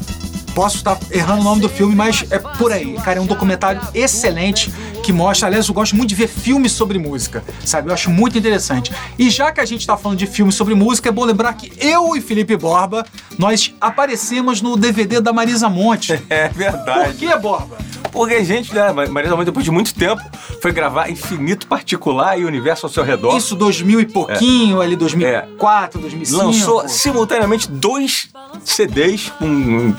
Posso 0.55 0.77
estar 0.77 0.97
errando 1.11 1.41
o 1.41 1.43
nome 1.43 1.61
do 1.61 1.69
filme, 1.69 1.95
mas 1.95 2.25
é 2.29 2.39
por 2.39 2.71
aí. 2.71 2.93
Cara, 3.03 3.19
é 3.19 3.21
um 3.21 3.25
documentário 3.25 3.81
excelente 3.93 4.71
que 4.99 5.11
mostra. 5.13 5.47
Aliás, 5.47 5.67
eu 5.67 5.73
gosto 5.73 5.95
muito 5.95 6.09
de 6.09 6.15
ver 6.15 6.27
filmes 6.27 6.71
sobre 6.71 6.97
música, 6.99 7.43
sabe? 7.65 7.89
Eu 7.89 7.93
acho 7.93 8.09
muito 8.09 8.37
interessante. 8.37 8.91
E 9.17 9.29
já 9.29 9.51
que 9.51 9.59
a 9.59 9.65
gente 9.65 9.85
tá 9.85 9.97
falando 9.97 10.17
de 10.17 10.27
filmes 10.27 10.55
sobre 10.55 10.75
música, 10.75 11.09
é 11.09 11.11
bom 11.11 11.25
lembrar 11.25 11.53
que 11.53 11.71
eu 11.79 12.15
e 12.15 12.21
Felipe 12.21 12.55
Borba, 12.55 13.05
nós 13.37 13.73
aparecemos 13.79 14.61
no 14.61 14.75
DVD 14.77 15.21
da 15.21 15.33
Marisa 15.33 15.69
Monte. 15.69 16.19
É 16.29 16.47
Por 16.49 16.57
verdade. 16.57 17.13
que, 17.17 17.37
Borba? 17.37 17.77
Porque 18.11 18.35
a 18.35 18.43
gente, 18.43 18.73
né, 18.73 18.91
Marisa 18.91 19.35
Monte, 19.35 19.45
depois 19.47 19.65
de 19.65 19.71
muito 19.71 19.93
tempo, 19.93 20.21
foi 20.61 20.71
gravar 20.71 21.09
Infinito 21.09 21.67
Particular 21.67 22.39
e 22.39 22.45
Universo 22.45 22.85
ao 22.85 22.91
seu 22.91 23.03
redor. 23.03 23.35
Isso 23.35 23.55
2000 23.55 24.01
e 24.01 24.05
pouquinho, 24.05 24.81
ali 24.81 24.95
2004, 24.95 25.99
2005. 25.99 26.43
Lançou 26.43 26.87
simultaneamente 26.87 27.69
dois 27.69 28.29
CDs 28.63 29.31
com 29.39 29.93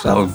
sei 0.00 0.10
lá, 0.10 0.28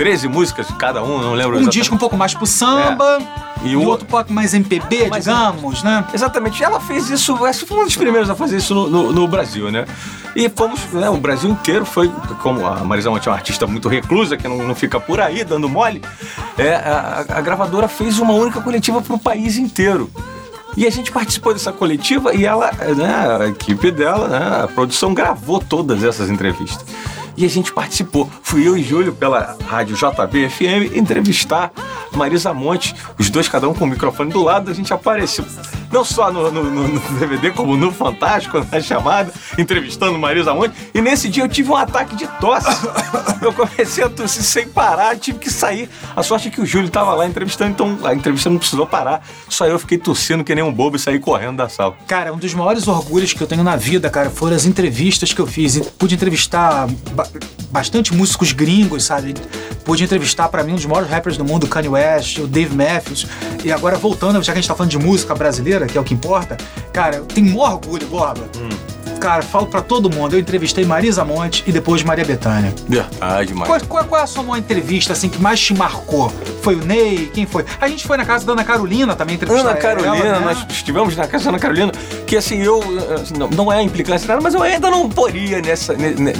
13 0.00 0.28
músicas 0.28 0.66
cada 0.78 1.02
um, 1.02 1.18
não 1.20 1.34
lembro 1.34 1.56
um 1.56 1.60
exatamente. 1.60 1.72
disco 1.78 1.94
um 1.94 1.98
pouco 1.98 2.16
mais 2.16 2.32
pro 2.32 2.46
samba 2.46 3.18
É. 3.62 3.66
E 3.66 3.72
e, 3.72 3.76
o- 3.76 3.82
outro 3.86 4.06
um 4.06 4.08
pouco 4.10 4.32
mais 4.32 4.54
MPB, 4.54 5.10
Mais 5.10 5.24
digamos, 5.24 5.82
né? 5.82 6.02
Exatamente. 6.14 6.64
Ela 6.64 6.80
fez 6.80 7.10
isso, 7.10 7.46
essa 7.46 7.66
foi 7.66 7.76
uma 7.76 7.84
das 7.84 7.94
primeiras 7.94 8.30
a 8.30 8.34
fazer 8.34 8.56
isso 8.56 8.74
no, 8.74 8.88
no- 8.88 9.12
no 9.12 9.28
Brasil, 9.28 9.70
né? 9.70 9.84
E 10.34 10.48
fomos, 10.48 10.80
né, 10.94 11.10
o 11.10 11.18
Brasil 11.18 11.50
inteiro 11.50 11.84
foi, 11.84 12.10
como 12.42 12.66
a 12.66 12.76
Marisa 12.82 13.10
Monte 13.10 13.28
é 13.28 13.30
uma 13.30 13.36
artista 13.36 13.66
muito 13.66 13.86
reclusa, 13.90 14.38
que 14.38 14.48
não, 14.48 14.56
não 14.66 14.74
fica 14.74 14.98
por 14.98 15.20
aí 15.20 15.44
dando 15.44 15.68
mole, 15.68 16.00
é, 16.56 16.76
a, 16.76 17.26
a 17.28 17.40
gravadora 17.42 17.86
fez 17.86 18.18
uma 18.18 18.32
única 18.32 18.62
coletiva 18.62 19.02
para 19.02 19.14
o 19.14 19.18
país 19.18 19.58
inteiro. 19.58 20.10
E 20.76 20.86
a 20.86 20.90
gente 20.90 21.12
participou 21.12 21.52
dessa 21.52 21.72
coletiva 21.72 22.32
e 22.34 22.46
ela, 22.46 22.70
né, 22.96 23.38
a 23.44 23.48
equipe 23.48 23.90
dela, 23.90 24.28
né, 24.28 24.60
a 24.64 24.68
produção 24.68 25.12
gravou 25.12 25.60
todas 25.60 26.02
essas 26.02 26.30
entrevistas. 26.30 26.86
E 27.40 27.46
a 27.46 27.48
gente 27.48 27.72
participou. 27.72 28.30
Fui 28.42 28.68
eu 28.68 28.76
e 28.76 28.82
Júlio 28.82 29.14
pela 29.14 29.56
rádio 29.66 29.96
JB-FM 29.96 30.94
entrevistar 30.94 31.72
Marisa 32.12 32.52
Monte, 32.52 32.94
os 33.18 33.30
dois 33.30 33.48
cada 33.48 33.66
um 33.66 33.72
com 33.72 33.86
o 33.86 33.88
microfone 33.88 34.30
do 34.30 34.42
lado, 34.42 34.70
a 34.70 34.74
gente 34.74 34.92
apareceu. 34.92 35.46
Não 35.92 36.04
só 36.04 36.30
no, 36.32 36.50
no- 36.50 36.62
no- 36.70 37.18
DVD, 37.18 37.50
como 37.50 37.76
no 37.76 37.90
Fantástico, 37.92 38.64
na 38.70 38.80
chamada, 38.80 39.32
entrevistando 39.58 40.18
Marisa 40.18 40.54
Monte. 40.54 40.74
E 40.94 41.00
nesse 41.00 41.28
dia 41.28 41.42
eu 41.42 41.48
tive 41.48 41.70
um 41.70 41.76
ataque 41.76 42.14
de 42.14 42.26
tosse. 42.40 42.68
Eu 43.40 43.54
comecei 43.54 44.04
a 44.04 44.08
tossir 44.10 44.42
sem 44.42 44.68
parar, 44.68 45.16
tive 45.16 45.38
que 45.38 45.50
sair. 45.50 45.88
A 46.14 46.22
sorte 46.22 46.48
é 46.48 46.50
que 46.50 46.60
o 46.60 46.66
Júlio 46.66 46.88
estava 46.88 47.14
lá 47.14 47.26
entrevistando, 47.26 47.70
então 47.70 47.98
a 48.04 48.14
entrevista 48.14 48.50
não 48.50 48.58
precisou 48.58 48.86
parar. 48.86 49.26
Só 49.48 49.64
eu 49.66 49.78
fiquei 49.78 49.96
tossindo 49.96 50.44
que 50.44 50.54
nem 50.54 50.62
um 50.62 50.70
bobo 50.70 50.96
e 50.96 50.98
saí 50.98 51.18
correndo 51.18 51.56
da 51.56 51.66
sala. 51.68 51.96
Cara, 52.06 52.34
um 52.34 52.36
dos 52.36 52.52
maiores 52.52 52.86
orgulhos 52.86 53.32
que 53.32 53.40
eu 53.42 53.46
tenho 53.46 53.64
na 53.64 53.76
vida, 53.76 54.10
cara, 54.10 54.28
foram 54.28 54.54
as 54.54 54.66
entrevistas 54.66 55.32
que 55.32 55.40
eu 55.40 55.46
fiz. 55.46 55.78
Pude 55.98 56.14
entrevistar 56.14 56.86
ba- 57.12 57.26
bastante 57.70 58.12
músicos 58.14 58.52
gringos, 58.52 59.04
sabe? 59.04 59.34
Pude 59.86 60.04
entrevistar, 60.04 60.48
pra 60.50 60.62
mim, 60.62 60.72
um 60.72 60.76
dos 60.76 60.84
maiores 60.84 61.08
rappers 61.10 61.38
do 61.38 61.44
mundo, 61.44 61.64
o 61.64 61.68
Kanye 61.68 61.88
West, 61.88 62.38
o 62.38 62.46
Dave 62.46 62.76
Matthews. 62.76 63.26
E 63.64 63.72
agora, 63.72 63.96
voltando, 63.96 64.42
já 64.42 64.52
que 64.52 64.58
a 64.58 64.60
gente 64.60 64.68
tá 64.68 64.74
falando 64.74 64.90
de 64.90 64.98
música 64.98 65.34
brasileira, 65.34 65.79
que 65.86 65.96
é 65.98 66.00
o 66.00 66.04
que 66.04 66.14
importa, 66.14 66.56
cara, 66.92 67.16
eu 67.16 67.24
tenho 67.26 67.46
maior 67.48 67.74
orgulho, 67.74 68.06
Borba. 68.06 68.48
Cara, 69.20 69.42
falo 69.42 69.66
pra 69.66 69.82
todo 69.82 70.08
mundo, 70.08 70.34
eu 70.34 70.40
entrevistei 70.40 70.82
Marisa 70.86 71.22
Monte 71.26 71.62
e 71.66 71.72
depois 71.72 72.02
Maria 72.02 72.24
Bethânia. 72.24 72.72
Verdade, 72.88 73.52
Qual, 73.52 73.68
mas. 73.68 73.82
qual- 73.82 74.04
qual 74.06 74.20
é 74.22 74.24
a 74.24 74.26
sua 74.26 74.42
maior 74.42 74.56
entrevista, 74.58 75.12
assim, 75.12 75.28
que 75.28 75.38
mais 75.38 75.60
te 75.60 75.74
marcou? 75.74 76.32
Foi 76.62 76.74
o 76.74 76.78
Ney? 76.82 77.30
Quem 77.34 77.44
foi? 77.44 77.66
A 77.78 77.86
gente 77.86 78.06
foi 78.06 78.16
na 78.16 78.24
casa 78.24 78.46
da 78.46 78.52
Ana 78.52 78.64
Carolina 78.64 79.14
também 79.14 79.34
entrevistar 79.34 79.60
Ana 79.72 79.78
Carolina, 79.78 80.16
ela, 80.26 80.38
né? 80.40 80.44
nós 80.46 80.64
estivemos 80.70 81.14
na 81.16 81.26
casa 81.26 81.44
da 81.44 81.50
Ana 81.50 81.58
Carolina, 81.58 81.92
que 82.26 82.34
assim, 82.34 82.62
eu. 82.62 82.80
assim, 83.20 83.34
não, 83.36 83.48
não 83.50 83.70
é 83.70 83.82
implicância 83.82 84.26
nada, 84.26 84.40
mas 84.40 84.54
eu 84.54 84.62
ainda 84.62 84.90
não 84.90 85.06
poria 85.10 85.60
nessa. 85.60 85.92
ne- 85.92 86.14
ne- 86.14 86.32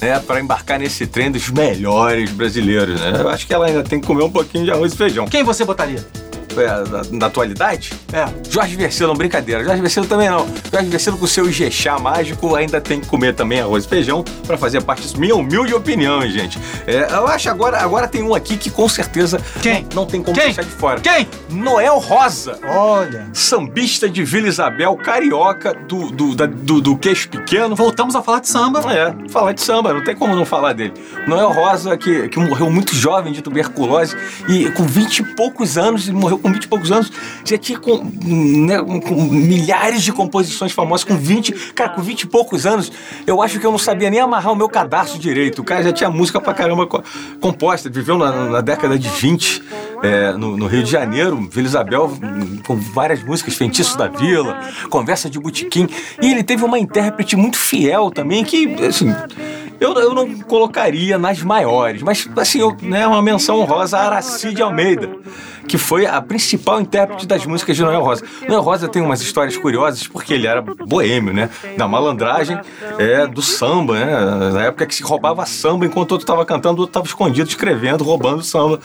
né, 0.00 0.18
para 0.26 0.40
embarcar 0.40 0.78
nesse 0.80 1.06
trem 1.06 1.30
dos 1.30 1.48
melhores 1.50 2.30
brasileiros, 2.30 2.98
né? 2.98 3.12
Eu 3.20 3.28
acho 3.28 3.46
que 3.46 3.52
ela 3.52 3.66
ainda 3.66 3.82
tem 3.84 4.00
que 4.00 4.06
comer 4.06 4.24
um 4.24 4.30
pouquinho 4.30 4.64
de 4.64 4.70
arroz 4.70 4.94
e 4.94 4.96
feijão. 4.96 5.26
Quem 5.26 5.44
você 5.44 5.64
botaria? 5.66 6.04
É, 6.56 6.84
da, 6.84 7.02
da 7.18 7.26
atualidade? 7.26 7.92
É. 8.12 8.26
Jorge 8.50 8.76
Versilo, 8.76 9.14
brincadeira. 9.14 9.64
Jorge 9.64 9.80
Versilo 9.80 10.06
também 10.06 10.28
não. 10.28 10.46
Jorge 10.72 10.88
Versilo 10.88 11.16
com 11.18 11.26
seu 11.26 11.48
Ijexá 11.48 11.98
mágico 11.98 12.54
ainda 12.54 12.80
tem 12.80 13.00
que 13.00 13.06
comer 13.06 13.34
também 13.34 13.60
arroz 13.60 13.84
e 13.84 13.88
feijão 13.88 14.24
pra 14.46 14.56
fazer 14.58 14.82
parte 14.82 15.02
disso. 15.02 15.18
Minha 15.18 15.34
humilde 15.36 15.74
opinião, 15.74 16.22
hein, 16.22 16.30
gente. 16.30 16.58
É, 16.86 17.06
eu 17.12 17.26
acho 17.26 17.48
agora, 17.48 17.78
agora 17.80 18.06
tem 18.08 18.22
um 18.22 18.34
aqui 18.34 18.56
que 18.56 18.70
com 18.70 18.88
certeza 18.88 19.40
Quem? 19.62 19.82
não, 19.94 20.02
não 20.02 20.06
tem 20.06 20.22
como 20.22 20.36
Quem? 20.36 20.46
deixar 20.46 20.62
de 20.64 20.70
fora. 20.70 21.00
Quem? 21.00 21.26
Noel 21.50 21.98
Rosa. 21.98 22.58
Olha. 22.66 23.28
Sambista 23.32 24.08
de 24.08 24.24
Vila 24.24 24.48
Isabel, 24.48 24.96
carioca 24.96 25.74
do, 25.74 26.10
do, 26.10 26.34
da- 26.34 26.46
do, 26.46 26.80
do 26.80 26.96
queixo 26.96 27.28
pequeno. 27.28 27.74
Voltamos 27.74 28.14
a 28.16 28.22
falar 28.22 28.40
de 28.40 28.48
samba. 28.48 28.80
É, 28.92 29.14
falar 29.28 29.52
de 29.52 29.60
samba, 29.62 29.92
não 29.94 30.02
tem 30.04 30.14
como 30.14 30.34
não 30.34 30.44
falar 30.44 30.72
dele. 30.72 30.92
Noel 31.26 31.50
Rosa, 31.52 31.96
que, 31.96 32.28
que 32.28 32.38
morreu 32.38 32.70
muito 32.70 32.94
jovem 32.94 33.32
de 33.32 33.40
tuberculose 33.42 34.16
e 34.48 34.70
com 34.70 34.84
20 34.84 35.18
e 35.20 35.24
poucos 35.34 35.78
anos, 35.78 36.08
ele 36.08 36.16
morreu 36.16 36.38
com 36.42 36.52
20 36.52 36.64
e 36.64 36.68
poucos 36.68 36.92
anos, 36.92 37.10
já 37.44 37.56
tinha 37.56 37.78
com, 37.78 38.02
né, 38.24 38.78
com- 38.82 39.22
milhares 39.30 40.02
de 40.02 40.12
composições 40.12 40.72
famosas, 40.72 41.04
com 41.04 41.16
20, 41.16 41.52
cara, 41.74 41.90
com 41.90 42.02
20 42.02 42.22
e 42.22 42.26
poucos 42.26 42.66
anos, 42.66 42.90
eu 43.26 43.40
acho 43.40 43.58
que 43.60 43.66
eu 43.66 43.70
não 43.70 43.78
sabia 43.78 44.10
nem 44.10 44.20
amarrar 44.20 44.52
o 44.52 44.56
meu 44.56 44.68
cadastro 44.68 45.18
direito. 45.18 45.60
O 45.60 45.64
cara 45.64 45.82
já 45.82 45.92
tinha 45.92 46.10
música 46.10 46.40
pra 46.40 46.52
caramba 46.52 46.86
co- 46.86 47.02
composta, 47.40 47.88
viveu 47.88 48.18
na, 48.18 48.32
na 48.50 48.60
década 48.60 48.98
de 48.98 49.08
20. 49.08 49.62
é, 50.02 50.32
no, 50.32 50.56
no 50.56 50.66
Rio 50.66 50.82
de 50.82 50.90
Janeiro, 50.90 51.48
Vila 51.48 51.64
Isabel, 51.68 52.12
com 52.66 52.74
várias 52.74 53.22
músicas, 53.22 53.54
Feitiço 53.54 53.96
da 53.96 54.08
Vila, 54.08 54.58
Conversa 54.90 55.30
de 55.30 55.38
Botequim. 55.38 55.86
E 56.20 56.28
ele 56.32 56.42
teve 56.42 56.64
uma 56.64 56.76
intérprete 56.76 57.36
muito 57.36 57.56
fiel 57.56 58.10
também, 58.10 58.42
que, 58.42 58.66
assim, 58.84 59.14
eu, 59.82 59.94
eu 59.94 60.14
não 60.14 60.38
colocaria 60.40 61.18
nas 61.18 61.42
maiores, 61.42 62.02
mas 62.02 62.28
assim, 62.36 62.60
eu, 62.60 62.76
né, 62.80 63.04
uma 63.06 63.20
menção 63.20 63.58
honrosa 63.58 63.98
a 63.98 64.06
Araci 64.06 64.54
de 64.54 64.62
Almeida, 64.62 65.10
que 65.66 65.76
foi 65.76 66.06
a 66.06 66.20
principal 66.20 66.80
intérprete 66.80 67.26
das 67.26 67.44
músicas 67.44 67.76
de 67.76 67.82
Noel 67.82 68.00
Rosa. 68.00 68.24
Noel 68.48 68.60
Rosa 68.60 68.88
tem 68.88 69.02
umas 69.02 69.20
histórias 69.20 69.56
curiosas 69.56 70.06
porque 70.06 70.34
ele 70.34 70.46
era 70.46 70.62
boêmio, 70.62 71.32
né? 71.32 71.50
Da 71.76 71.88
malandragem, 71.88 72.60
é, 72.98 73.26
do 73.26 73.42
samba, 73.42 73.94
né? 73.94 74.50
Na 74.52 74.62
época 74.64 74.86
que 74.86 74.94
se 74.94 75.02
roubava 75.02 75.44
samba 75.46 75.84
enquanto 75.84 76.12
o 76.12 76.14
outro 76.14 76.24
estava 76.24 76.44
cantando, 76.44 76.78
o 76.78 76.80
outro 76.82 76.90
estava 76.90 77.06
escondido, 77.06 77.48
escrevendo, 77.48 78.04
roubando 78.04 78.42
samba 78.42 78.78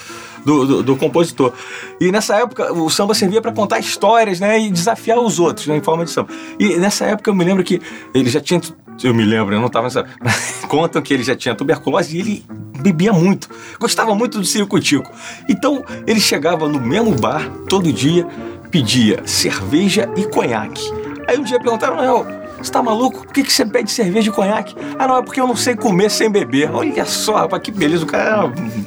do, 0.43 0.65
do, 0.65 0.83
do 0.83 0.95
compositor. 0.95 1.53
E 1.99 2.11
nessa 2.11 2.35
época 2.37 2.73
o 2.73 2.89
samba 2.89 3.13
servia 3.13 3.41
para 3.41 3.51
contar 3.51 3.79
histórias, 3.79 4.39
né? 4.39 4.59
E 4.59 4.71
desafiar 4.71 5.19
os 5.19 5.39
outros, 5.39 5.67
né? 5.67 5.77
Em 5.77 5.83
forma 5.83 6.05
de 6.05 6.11
samba. 6.11 6.29
E 6.59 6.75
nessa 6.77 7.05
época 7.05 7.29
eu 7.29 7.35
me 7.35 7.43
lembro 7.43 7.63
que 7.63 7.81
ele 8.13 8.29
já 8.29 8.41
tinha 8.41 8.59
eu 9.03 9.13
me 9.13 9.23
lembro, 9.23 9.53
eu 9.53 9.59
não 9.59 9.67
estava 9.67 9.85
nessa. 9.85 10.05
Contam 10.67 11.01
que 11.01 11.13
ele 11.13 11.23
já 11.23 11.35
tinha 11.35 11.55
tuberculose 11.55 12.15
e 12.15 12.19
ele 12.19 12.45
bebia 12.79 13.13
muito. 13.13 13.49
Gostava 13.79 14.13
muito 14.15 14.39
do 14.39 14.45
circo-tico. 14.45 15.11
Então, 15.49 15.83
ele 16.05 16.19
chegava 16.19 16.67
no 16.67 16.79
mesmo 16.79 17.13
bar 17.15 17.49
todo 17.69 17.91
dia, 17.91 18.27
pedia 18.71 19.21
cerveja 19.25 20.09
e 20.15 20.23
conhaque. 20.25 20.83
Aí 21.27 21.37
um 21.37 21.43
dia 21.43 21.59
perguntaram, 21.59 21.97
Noel, 21.97 22.25
você 22.57 22.71
tá 22.71 22.81
maluco? 22.81 23.25
Por 23.25 23.33
que, 23.33 23.43
que 23.43 23.53
você 23.53 23.65
pede 23.65 23.91
cerveja 23.91 24.29
e 24.29 24.33
conhaque? 24.33 24.75
Ah, 24.97 25.07
não, 25.07 25.17
é 25.17 25.21
porque 25.21 25.39
eu 25.39 25.47
não 25.47 25.55
sei 25.55 25.75
comer 25.75 26.09
sem 26.09 26.29
beber. 26.29 26.73
Olha 26.73 27.05
só, 27.05 27.37
rapaz, 27.37 27.61
que 27.61 27.71
beleza. 27.71 28.03
O 28.03 28.07
cara 28.07 28.29
é 28.29 28.35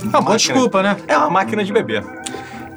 uma, 0.08 0.20
boa 0.20 0.36
desculpa, 0.36 0.82
né? 0.82 0.96
É 1.06 1.16
uma 1.16 1.30
máquina 1.30 1.62
de 1.62 1.72
beber. 1.72 2.04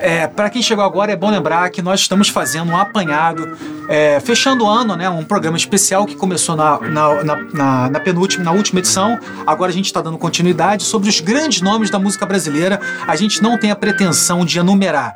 É, 0.04 0.28
para 0.28 0.50
quem 0.50 0.62
chegou 0.62 0.84
agora, 0.84 1.14
é 1.14 1.16
bom 1.16 1.32
lembrar 1.32 1.70
que 1.70 1.82
nós 1.82 2.02
estamos 2.02 2.28
fazendo 2.28 2.70
um 2.70 2.78
apanhado, 2.78 3.58
é, 3.88 4.20
fechando 4.20 4.66
o 4.66 4.68
ano, 4.68 4.98
né? 4.98 5.10
Um 5.10 5.24
programa 5.24 5.56
especial 5.56 6.06
que 6.06 6.14
começou 6.14 6.58
na, 6.58 6.78
na, 6.82 7.24
na, 7.24 7.36
na, 7.54 7.90
na 7.90 8.00
penúltima, 8.02 8.44
na 8.44 8.52
última 8.52 8.80
edição. 8.80 9.18
Agora 9.48 9.72
a 9.72 9.74
gente 9.74 9.86
está 9.86 10.02
dando 10.02 10.18
continuidade 10.18 10.84
sobre 10.84 11.08
os 11.08 11.22
grandes 11.22 11.62
nomes 11.62 11.90
da 11.90 11.98
música 11.98 12.26
brasileira. 12.26 12.82
A 13.08 13.16
gente 13.16 13.42
não 13.42 13.58
tem 13.58 13.72
a 13.72 13.78
pretensão 13.78 14.44
de 14.44 14.60
enumerar. 14.60 15.16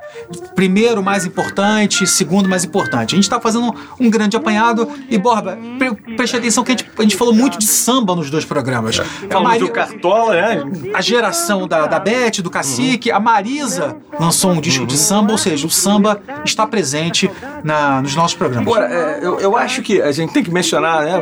Primeiro 0.55 1.03
mais 1.03 1.25
importante, 1.25 2.07
segundo 2.07 2.47
mais 2.47 2.63
importante. 2.63 3.13
A 3.13 3.17
gente 3.17 3.25
está 3.25 3.41
fazendo 3.41 3.75
um 3.99 4.09
grande 4.09 4.37
apanhado 4.37 4.89
e, 5.09 5.17
Borba, 5.17 5.57
pre 5.77 6.15
preste 6.15 6.37
atenção 6.37 6.63
que 6.63 6.71
a 6.71 6.75
gente, 6.77 6.89
a 6.97 7.01
gente 7.01 7.17
falou 7.17 7.33
muito 7.33 7.59
de 7.59 7.65
samba 7.65 8.15
nos 8.15 8.29
dois 8.29 8.45
programas. 8.45 8.99
É, 8.99 9.27
Falamos 9.29 9.59
do 9.59 9.69
Cartola, 9.69 10.33
né? 10.33 10.63
A 10.93 11.01
geração 11.01 11.67
da, 11.67 11.87
da 11.87 11.99
Beth, 11.99 12.41
do 12.41 12.49
Cacique, 12.49 13.09
uhum. 13.09 13.17
a 13.17 13.19
Marisa 13.19 13.97
lançou 14.17 14.51
um 14.51 14.61
disco 14.61 14.76
de 14.85 14.97
samba, 14.97 15.31
ou 15.31 15.37
seja, 15.37 15.65
o 15.65 15.69
samba 15.69 16.21
está 16.45 16.65
presente 16.65 17.29
na, 17.63 18.01
nos 18.01 18.15
nossos 18.15 18.37
programas. 18.37 18.67
Agora, 18.67 18.93
é, 18.93 19.19
eu, 19.21 19.39
eu 19.39 19.57
acho 19.57 19.81
que 19.81 20.01
a 20.01 20.11
gente 20.11 20.33
tem 20.33 20.43
que 20.43 20.51
mencionar, 20.51 21.03
né? 21.03 21.13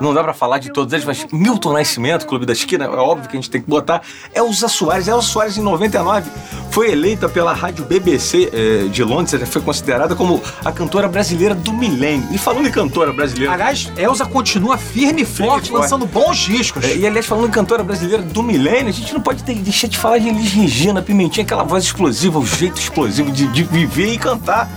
Não 0.00 0.14
dá 0.14 0.22
para 0.22 0.34
falar 0.34 0.58
de 0.58 0.70
todos 0.72 0.92
eles, 0.92 1.04
mas 1.04 1.26
Milton 1.32 1.72
Nascimento, 1.72 2.26
Clube 2.26 2.46
da 2.46 2.52
Esquina, 2.52 2.84
é 2.84 2.88
óbvio 2.88 3.28
que 3.28 3.36
a 3.36 3.40
gente 3.40 3.50
tem 3.50 3.60
que 3.60 3.68
botar. 3.68 4.02
Elza 4.34 4.68
Soares, 4.68 5.08
Elza 5.08 5.26
Soares 5.26 5.56
em 5.56 5.62
99 5.62 6.30
foi 6.70 6.90
eleita 6.90 7.28
pela 7.28 7.52
rádio 7.52 7.84
BBC 7.84 8.50
eh, 8.50 8.88
de 8.88 9.04
Londres, 9.04 9.34
ela 9.34 9.44
foi 9.44 9.60
considerada 9.60 10.16
como 10.16 10.42
a 10.64 10.72
cantora 10.72 11.06
brasileira 11.06 11.54
do 11.54 11.70
milênio. 11.70 12.26
E 12.32 12.38
falando 12.38 12.66
em 12.66 12.70
cantora 12.70 13.12
brasileira. 13.12 13.52
Aliás, 13.52 13.92
Elza 13.94 14.24
continua 14.24 14.78
firme 14.78 15.20
e 15.20 15.24
forte, 15.26 15.70
lançando 15.70 16.06
bons 16.06 16.38
discos. 16.38 16.82
É, 16.82 16.96
e 16.96 17.06
aliás, 17.06 17.26
falando 17.26 17.48
em 17.48 17.50
cantora 17.50 17.84
brasileira 17.84 18.22
do 18.22 18.42
milênio, 18.42 18.88
a 18.88 18.92
gente 18.92 19.12
não 19.12 19.20
pode 19.20 19.44
ter, 19.44 19.54
deixar 19.56 19.86
de 19.86 19.98
falar 19.98 20.16
de 20.16 20.28
Elis 20.28 20.52
Regina, 20.52 21.02
Pimentinha, 21.02 21.44
aquela 21.44 21.62
voz 21.62 21.84
explosiva, 21.84 22.38
o 22.42 22.46
jeito 22.46 22.78
explosivo 22.78 23.30
de, 23.30 23.46
de 23.48 23.62
viver 23.62 24.14
e 24.14 24.18
cantar. 24.18 24.68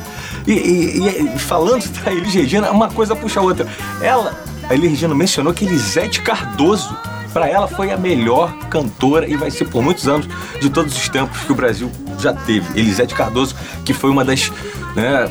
E, 0.48 0.52
e, 0.52 1.36
e, 1.36 1.40
falando 1.40 1.88
da 2.04 2.12
Elis 2.12 2.34
Regina, 2.34 2.72
uma 2.72 2.90
coisa 2.90 3.16
puxa 3.16 3.40
a 3.40 3.44
outra. 3.44 3.68
Ela, 4.02 4.40
a 4.70 4.74
Elis 4.74 4.92
Regina 4.92 5.16
mencionou 5.16 5.54
que 5.54 5.66
Elisete 5.66 6.22
Cardoso 6.22 6.96
para 7.36 7.50
ela 7.50 7.68
foi 7.68 7.92
a 7.92 7.98
melhor 7.98 8.54
cantora 8.70 9.28
e 9.28 9.36
vai 9.36 9.52
ser 9.52 9.66
por 9.66 9.84
muitos 9.84 10.08
anos 10.08 10.26
de 10.62 10.70
todos 10.70 10.96
os 10.96 11.10
tempos 11.10 11.42
que 11.42 11.52
o 11.52 11.56
Brasil 11.56 11.92
já 12.18 12.32
teve. 12.32 12.80
Elisete 12.80 13.14
Cardoso, 13.14 13.54
que 13.84 13.94
foi 13.94 14.10
uma 14.10 14.24
das 14.24 14.50
né, 14.96 15.30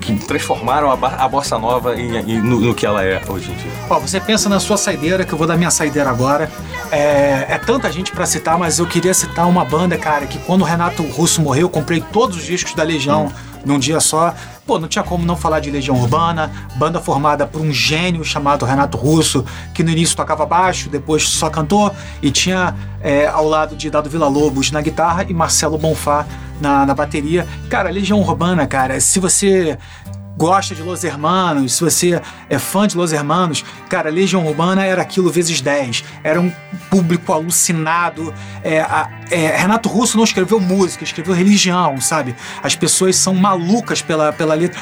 que 0.00 0.14
transformaram 0.26 0.88
a, 0.92 0.94
a 0.94 1.28
bossa 1.28 1.58
nova 1.58 2.00
em, 2.00 2.16
em, 2.18 2.40
no, 2.40 2.60
no, 2.60 2.72
que 2.72 2.86
ela 2.86 3.04
é 3.04 3.20
hoje 3.26 3.50
em 3.50 3.54
dia. 3.56 3.72
Ó, 3.90 3.98
você 3.98 4.20
pensa 4.20 4.48
na 4.48 4.60
sua 4.60 4.76
saideira, 4.76 5.24
que 5.24 5.32
eu 5.32 5.38
vou 5.38 5.44
dar 5.44 5.56
minha 5.56 5.72
saideira 5.72 6.08
agora. 6.08 6.48
É, 6.92 7.46
é 7.48 7.58
tanta 7.58 7.90
gente 7.90 8.12
para 8.12 8.26
citar, 8.26 8.56
mas 8.56 8.78
eu 8.78 8.86
queria 8.86 9.12
citar 9.12 9.48
uma 9.48 9.64
banda, 9.64 9.98
cara, 9.98 10.26
que 10.26 10.38
quando 10.38 10.60
o 10.60 10.64
Renato 10.64 11.02
Russo 11.02 11.42
morreu, 11.42 11.62
eu 11.62 11.68
comprei 11.68 12.00
todos 12.12 12.36
os 12.36 12.44
discos 12.44 12.74
da 12.74 12.84
Legião. 12.84 13.26
Hum 13.26 13.50
num 13.64 13.78
dia 13.78 14.00
só. 14.00 14.34
Pô, 14.70 14.78
não 14.78 14.86
tinha 14.86 15.02
como 15.02 15.26
não 15.26 15.34
falar 15.34 15.58
de 15.58 15.68
Legião 15.68 15.96
Urbana, 15.96 16.48
banda 16.76 17.00
formada 17.00 17.44
por 17.44 17.60
um 17.60 17.72
gênio 17.72 18.24
chamado 18.24 18.64
Renato 18.64 18.96
Russo, 18.96 19.44
que 19.74 19.82
no 19.82 19.90
início 19.90 20.16
tocava 20.16 20.46
baixo, 20.46 20.88
depois 20.88 21.28
só 21.28 21.50
cantou, 21.50 21.92
e 22.22 22.30
tinha 22.30 22.76
é, 23.00 23.26
ao 23.26 23.48
lado 23.48 23.74
de 23.74 23.90
Dado 23.90 24.08
Vila 24.08 24.28
Lobos 24.28 24.70
na 24.70 24.80
guitarra 24.80 25.26
e 25.28 25.34
Marcelo 25.34 25.76
Bonfá 25.76 26.24
na, 26.60 26.86
na 26.86 26.94
bateria. 26.94 27.48
Cara, 27.68 27.90
Legião 27.90 28.20
Urbana, 28.20 28.64
cara, 28.64 29.00
se 29.00 29.18
você 29.18 29.76
gosta 30.40 30.74
de 30.74 30.82
Los 30.82 31.04
Hermanos, 31.04 31.74
se 31.74 31.84
você 31.84 32.22
é 32.48 32.58
fã 32.58 32.88
de 32.88 32.96
Los 32.96 33.12
Hermanos, 33.12 33.62
cara, 33.90 34.08
Legião 34.08 34.46
Urbana 34.46 34.86
era 34.86 35.02
aquilo 35.02 35.28
vezes 35.28 35.60
10. 35.60 36.02
Era 36.24 36.40
um 36.40 36.50
público 36.88 37.30
alucinado. 37.30 38.32
É, 38.64 38.80
a, 38.80 39.10
é, 39.30 39.54
Renato 39.58 39.90
Russo 39.90 40.16
não 40.16 40.24
escreveu 40.24 40.58
música, 40.58 41.04
escreveu 41.04 41.34
religião, 41.34 42.00
sabe? 42.00 42.34
As 42.62 42.74
pessoas 42.74 43.16
são 43.16 43.34
malucas 43.34 44.00
pela, 44.00 44.32
pela 44.32 44.54
letra, 44.54 44.80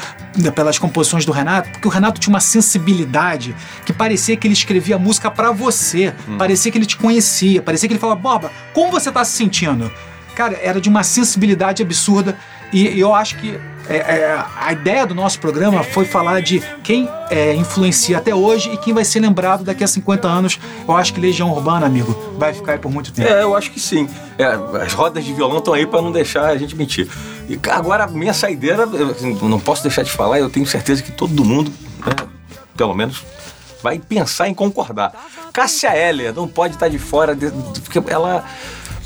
pelas 0.55 0.79
composições 0.79 1.25
do 1.25 1.33
Renato, 1.33 1.69
porque 1.71 1.89
o 1.89 1.91
Renato 1.91 2.21
tinha 2.21 2.33
uma 2.33 2.39
sensibilidade 2.39 3.53
que 3.85 3.91
parecia 3.91 4.37
que 4.37 4.47
ele 4.47 4.53
escrevia 4.53 4.97
música 4.97 5.29
para 5.29 5.51
você, 5.51 6.13
hum. 6.25 6.37
parecia 6.37 6.71
que 6.71 6.77
ele 6.77 6.85
te 6.85 6.95
conhecia, 6.95 7.61
parecia 7.61 7.89
que 7.89 7.93
ele 7.93 7.99
falava, 7.99 8.21
Boba, 8.21 8.51
como 8.73 8.91
você 8.91 9.11
tá 9.11 9.25
se 9.25 9.33
sentindo? 9.33 9.91
Cara, 10.35 10.57
era 10.63 10.79
de 10.79 10.87
uma 10.87 11.03
sensibilidade 11.03 11.83
absurda 11.83 12.37
e 12.71 12.99
eu 12.99 13.13
acho 13.13 13.37
que 13.37 13.59
é, 13.89 13.97
é, 13.97 14.45
a 14.55 14.71
ideia 14.71 15.03
do 15.03 15.15
nosso 15.15 15.39
programa 15.39 15.83
foi 15.83 16.05
falar 16.05 16.41
de 16.41 16.61
quem 16.83 17.09
é, 17.31 17.55
influencia 17.55 18.19
até 18.19 18.33
hoje 18.35 18.71
e 18.71 18.77
quem 18.77 18.93
vai 18.93 19.03
ser 19.03 19.19
lembrado 19.19 19.63
daqui 19.63 19.83
a 19.83 19.87
50 19.87 20.27
anos. 20.27 20.59
Eu 20.87 20.95
acho 20.95 21.11
que 21.11 21.19
Legião 21.19 21.51
Urbana, 21.51 21.87
amigo, 21.87 22.35
vai 22.37 22.53
ficar 22.53 22.73
aí 22.73 22.77
por 22.77 22.91
muito 22.91 23.11
tempo. 23.11 23.27
É, 23.27 23.41
eu 23.41 23.55
acho 23.55 23.71
que 23.71 23.79
sim. 23.79 24.07
É, 24.37 24.45
as 24.83 24.93
rodas 24.93 25.25
de 25.25 25.33
violão 25.33 25.57
estão 25.57 25.73
aí 25.73 25.87
para 25.87 26.03
não 26.03 26.11
deixar 26.11 26.45
a 26.45 26.55
gente 26.55 26.75
mentir. 26.75 27.09
E 27.49 27.59
agora, 27.71 28.03
a 28.03 28.07
minha 28.07 28.33
saideira, 28.33 28.83
eu 28.83 29.09
assim, 29.09 29.33
não 29.41 29.59
posso 29.59 29.81
deixar 29.81 30.03
de 30.03 30.11
falar, 30.11 30.39
eu 30.39 30.51
tenho 30.51 30.67
certeza 30.67 31.01
que 31.01 31.11
todo 31.11 31.43
mundo, 31.43 31.73
né, 32.05 32.13
pelo 32.77 32.93
menos, 32.93 33.23
vai 33.81 33.97
pensar 33.97 34.47
em 34.47 34.53
concordar. 34.53 35.13
Cássia 35.51 35.95
Heller 35.97 36.31
não 36.35 36.47
pode 36.47 36.75
estar 36.75 36.89
de 36.89 36.99
fora, 36.99 37.35
de, 37.35 37.49
porque 37.81 37.99
ela 38.07 38.45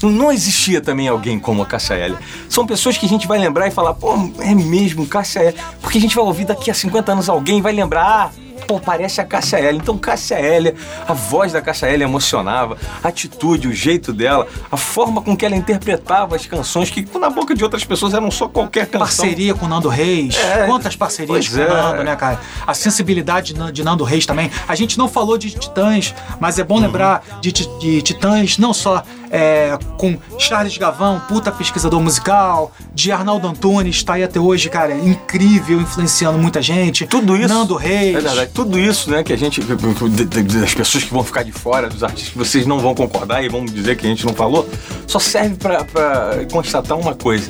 não 0.09 0.31
existia 0.31 0.81
também 0.81 1.07
alguém 1.07 1.39
como 1.39 1.61
a 1.61 1.65
Cássia 1.65 1.95
Eller. 1.95 2.17
São 2.49 2.65
pessoas 2.65 2.97
que 2.97 3.05
a 3.05 3.09
gente 3.09 3.27
vai 3.27 3.39
lembrar 3.39 3.67
e 3.67 3.71
falar, 3.71 3.93
pô, 3.93 4.13
é 4.39 4.53
mesmo, 4.53 5.05
Cássia 5.05 5.39
Eller. 5.39 5.55
Porque 5.81 5.97
a 5.97 6.01
gente 6.01 6.15
vai 6.15 6.23
ouvir 6.23 6.45
daqui 6.45 6.69
a 6.69 6.73
50 6.73 7.11
anos 7.11 7.29
alguém 7.29 7.61
vai 7.61 7.73
lembrar, 7.73 8.03
ah, 8.03 8.43
pô, 8.63 8.79
parece 8.79 9.21
a 9.21 9.25
Cássia 9.25 9.59
Eller. 9.59 9.75
Então, 9.75 9.97
Cássia 9.97 10.39
Eller, 10.39 10.75
a 11.07 11.13
voz 11.13 11.51
da 11.51 11.61
Cássia 11.61 11.87
Eller 11.87 12.07
emocionava, 12.07 12.77
a 13.03 13.07
atitude, 13.07 13.67
o 13.67 13.73
jeito 13.73 14.13
dela, 14.13 14.47
a 14.71 14.77
forma 14.77 15.21
com 15.21 15.35
que 15.35 15.45
ela 15.45 15.55
interpretava 15.55 16.35
as 16.35 16.45
canções, 16.45 16.89
que 16.89 17.05
na 17.17 17.29
boca 17.29 17.53
de 17.53 17.63
outras 17.63 17.83
pessoas 17.83 18.13
eram 18.13 18.31
só 18.31 18.47
qualquer 18.47 18.87
canção. 18.87 19.25
Parceria 19.25 19.53
com 19.53 19.67
Nando 19.67 19.89
Reis. 19.89 20.35
É, 20.35 20.65
Quantas 20.65 20.95
parcerias 20.95 21.47
com 21.47 21.59
é. 21.59 21.67
Nando, 21.67 22.03
né, 22.03 22.15
cara? 22.15 22.39
A 22.65 22.73
sensibilidade 22.73 23.53
de 23.71 23.83
Nando 23.83 24.03
Reis 24.03 24.25
também. 24.25 24.49
A 24.67 24.75
gente 24.75 24.97
não 24.97 25.07
falou 25.07 25.37
de 25.37 25.51
Titãs, 25.51 26.13
mas 26.39 26.57
é 26.57 26.63
bom 26.63 26.75
uhum. 26.75 26.81
lembrar 26.81 27.23
de, 27.41 27.51
de 27.51 28.01
Titãs 28.01 28.57
não 28.57 28.73
só 28.73 29.03
é, 29.33 29.75
com 29.97 30.15
Charles 30.37 30.77
Gavão, 30.77 31.19
puta 31.27 31.51
pesquisador 31.51 31.99
musical, 31.99 32.71
de 32.93 33.11
Arnaldo 33.11 33.47
Antunes, 33.47 34.03
tá 34.03 34.13
aí 34.13 34.23
até 34.23 34.39
hoje, 34.39 34.69
cara, 34.69 34.95
incrível, 34.95 35.81
influenciando 35.81 36.37
muita 36.37 36.61
gente. 36.61 37.07
Tudo 37.07 37.35
isso. 37.35 37.47
Nando 37.47 37.75
Reis. 37.75 38.15
É 38.15 38.21
verdade. 38.21 38.51
Tudo 38.53 38.77
isso, 38.77 39.09
né, 39.09 39.23
que 39.23 39.33
a 39.33 39.35
gente. 39.35 39.59
das 39.59 40.75
pessoas 40.75 41.03
que 41.03 41.11
vão 41.11 41.23
ficar 41.23 41.41
de 41.41 41.51
fora, 41.51 41.89
dos 41.89 42.03
artistas 42.03 42.31
que 42.31 42.37
vocês 42.37 42.67
não 42.67 42.77
vão 42.77 42.93
concordar 42.93 43.43
e 43.43 43.49
vão 43.49 43.65
dizer 43.65 43.97
que 43.97 44.05
a 44.05 44.09
gente 44.09 44.23
não 44.23 44.35
falou, 44.35 44.69
só 45.07 45.17
serve 45.17 45.55
para 45.55 46.45
constatar 46.51 46.95
uma 46.95 47.15
coisa: 47.15 47.49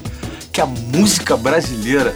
que 0.53 0.61
a 0.61 0.65
música 0.65 1.35
brasileira, 1.35 2.15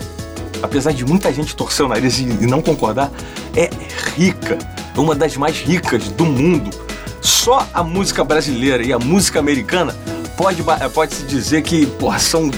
apesar 0.64 0.94
de 0.94 1.04
muita 1.06 1.34
gente 1.34 1.54
torcer 1.54 1.86
o 1.86 1.90
nariz 1.90 2.20
e 2.20 2.26
não 2.48 2.62
concordar, 2.62 3.12
é 3.54 3.70
rica. 4.16 4.58
Uma 4.96 5.14
das 5.14 5.36
mais 5.36 5.58
ricas 5.58 6.08
do 6.08 6.26
mundo 6.26 6.87
só 7.28 7.68
a 7.74 7.84
música 7.84 8.24
brasileira 8.24 8.84
e 8.84 8.94
a 8.94 8.98
música 8.98 9.40
americana 9.40 9.94
pode, 10.38 10.64
pode 10.94 11.14
se 11.14 11.24
dizer 11.24 11.62
que 11.62 11.86
porra, 11.86 12.20
são 12.20 12.50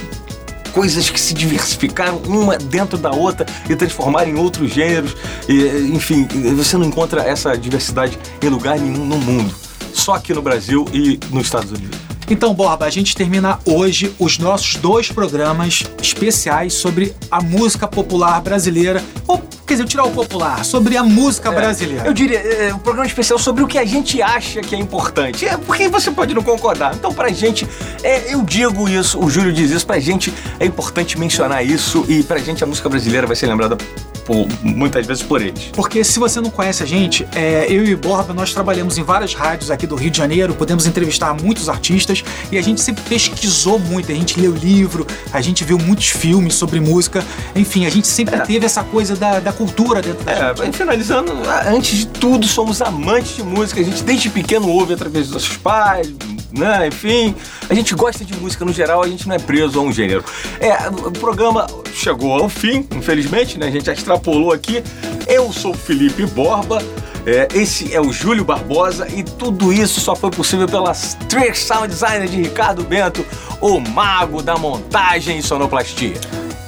coisas 0.72 1.10
que 1.10 1.20
se 1.20 1.34
diversificaram 1.34 2.18
uma 2.28 2.58
dentro 2.58 2.98
da 2.98 3.12
outra 3.12 3.46
e 3.68 3.76
transformaram 3.76 4.30
em 4.30 4.36
outros 4.40 4.72
gêneros. 4.72 5.16
E, 5.48 5.92
enfim, 5.94 6.28
você 6.56 6.78
não 6.78 6.86
encontra 6.86 7.24
essa 7.24 7.58
diversidade 7.58 8.18
em 8.42 8.48
lugar 8.48 8.78
nenhum 8.80 9.06
no 9.06 9.18
mundo. 9.18 9.54
Só 9.92 10.14
aqui 10.14 10.34
no 10.34 10.42
Brasil 10.42 10.86
e 10.94 11.20
nos 11.32 11.46
Estados 11.46 11.72
Unidos. 11.72 11.98
Então, 12.30 12.54
Borba, 12.54 12.86
a 12.86 12.92
gente 12.92 13.16
termina 13.16 13.58
hoje 13.66 14.14
os 14.20 14.38
nossos 14.38 14.76
dois 14.76 15.12
programas 15.12 15.84
especiais 16.00 16.76
sobre 16.76 17.16
a 17.32 17.42
música 17.42 17.88
popular 17.88 18.40
brasileira. 18.40 19.04
Ou, 19.28 19.42
quer 19.70 19.76
dizer, 19.76 19.88
tirar 19.88 20.04
o 20.04 20.12
popular, 20.12 20.66
sobre 20.66 20.98
a 20.98 21.04
música 21.04 21.50
é, 21.50 21.56
brasileira. 21.56 22.08
Eu 22.08 22.14
diria, 22.14 22.40
é, 22.40 22.74
um 22.74 22.80
programa 22.80 23.06
especial 23.06 23.38
sobre 23.38 23.64
o 23.64 23.68
que 23.68 23.78
a 23.78 23.86
gente 23.86 24.20
acha 24.20 24.62
que 24.62 24.76
é 24.76 24.80
importante. 24.80 25.46
É, 25.46 25.56
porque 25.58 25.88
você 25.88 26.10
pode 26.10 26.34
não 26.34 26.42
concordar. 26.42 26.96
Então, 26.96 27.14
pra 27.14 27.30
gente, 27.30 27.68
é, 28.02 28.34
eu 28.34 28.42
digo 28.42 28.90
isso, 28.90 29.24
o 29.24 29.30
Júlio 29.30 29.54
diz 29.54 29.70
isso, 29.70 29.86
pra 29.86 30.00
gente 30.00 30.34
é 30.60 30.66
importante 30.66 31.20
mencionar 31.20 31.64
isso 31.64 32.04
e 32.10 32.24
pra 32.24 32.40
gente 32.40 32.64
a 32.64 32.68
música 32.68 32.90
brasileira 32.90 33.28
vai 33.28 33.36
ser 33.36 33.46
lembrada 33.46 33.78
por, 34.30 34.48
muitas 34.62 35.08
vezes 35.08 35.24
por 35.24 35.42
eles. 35.42 35.72
Porque 35.74 36.04
se 36.04 36.20
você 36.20 36.40
não 36.40 36.52
conhece 36.52 36.84
a 36.84 36.86
gente, 36.86 37.28
é, 37.34 37.66
eu 37.68 37.84
e 37.84 37.96
o 37.96 37.98
Borba, 37.98 38.32
nós 38.32 38.54
trabalhamos 38.54 38.96
em 39.00 39.04
várias 39.04 39.34
rádios 39.34 39.72
aqui 39.72 39.88
do 39.88 39.96
Rio 39.96 40.12
de 40.12 40.20
Janeiro, 40.20 40.54
podemos 40.54 40.86
entrevistar 40.86 41.34
muitos 41.34 41.68
artistas 41.68 42.24
e 42.52 42.58
a 42.58 42.62
gente 42.62 42.80
sempre 42.80 43.02
pesquisou 43.10 43.80
muito, 43.80 44.12
a 44.12 44.16
gente 44.16 44.40
leu 44.40 44.54
livro, 44.54 45.08
a 45.34 45.42
gente 45.42 45.64
viu 45.64 45.80
muitos 45.80 46.10
filmes 46.10 46.54
sobre 46.54 46.80
música, 46.80 47.26
enfim, 47.56 47.88
a 47.88 47.90
gente 47.90 48.08
sempre 48.08 48.36
é. 48.36 48.40
teve 48.42 48.68
essa 48.68 48.84
coisa 48.84 49.16
da, 49.16 49.40
da 49.40 49.52
cultura 49.52 50.00
dentro 50.00 50.24
da 50.24 50.32
é, 50.32 50.56
gente. 50.56 50.78
Finalizando, 50.78 51.34
antes 51.68 51.98
de 51.98 52.08
tudo, 52.08 52.46
somos 52.48 52.84
amantes 52.84 53.38
de 53.38 53.42
música, 53.42 53.82
a 53.82 53.84
gente 53.84 54.04
desde 54.04 54.30
pequeno 54.30 54.70
ouve 54.70 54.94
através 54.94 55.26
dos 55.26 55.34
nossos 55.34 55.58
pais, 55.58 56.14
né? 56.52 56.88
Enfim, 56.88 57.36
a 57.70 57.74
gente 57.74 57.94
gosta 57.96 58.26
de 58.26 58.36
música 58.36 58.66
no 58.66 58.74
geral, 58.74 59.04
a 59.04 59.08
gente 59.08 59.28
não 59.28 59.36
é 59.36 59.40
preso 59.40 59.80
a 59.80 59.84
um 59.84 59.92
gênero. 59.92 60.24
É, 60.60 60.90
o 60.90 61.12
programa 61.12 61.68
chegou 61.94 62.34
ao 62.34 62.50
fim, 62.50 62.88
infelizmente, 62.96 63.58
né? 63.58 63.68
A 63.68 63.72
gente 63.72 63.86
já 63.86 63.94
extrapolou 63.94 64.52
aqui. 64.52 64.84
Eu 65.28 65.52
sou 65.54 65.74
Felipe 65.74 66.26
Borba 66.26 66.82
É, 67.26 67.48
esse 67.54 67.94
é 67.94 68.02
o 68.02 68.12
Júlio 68.12 68.44
Barbosa 68.46 69.08
e 69.10 69.24
tudo 69.24 69.74
isso 69.74 70.00
só 70.00 70.16
foi 70.16 70.32
possível 70.32 70.68
pelas 70.68 71.16
Trick 71.28 71.58
Sound 71.58 71.90
Designer 71.90 72.28
de 72.28 72.38
Ricardo 72.42 72.84
Bento, 72.84 73.26
o 73.62 73.80
mago 73.80 74.42
da 74.42 74.58
montagem 74.58 75.38
e 75.38 75.44
sonoplastia. 75.44 76.20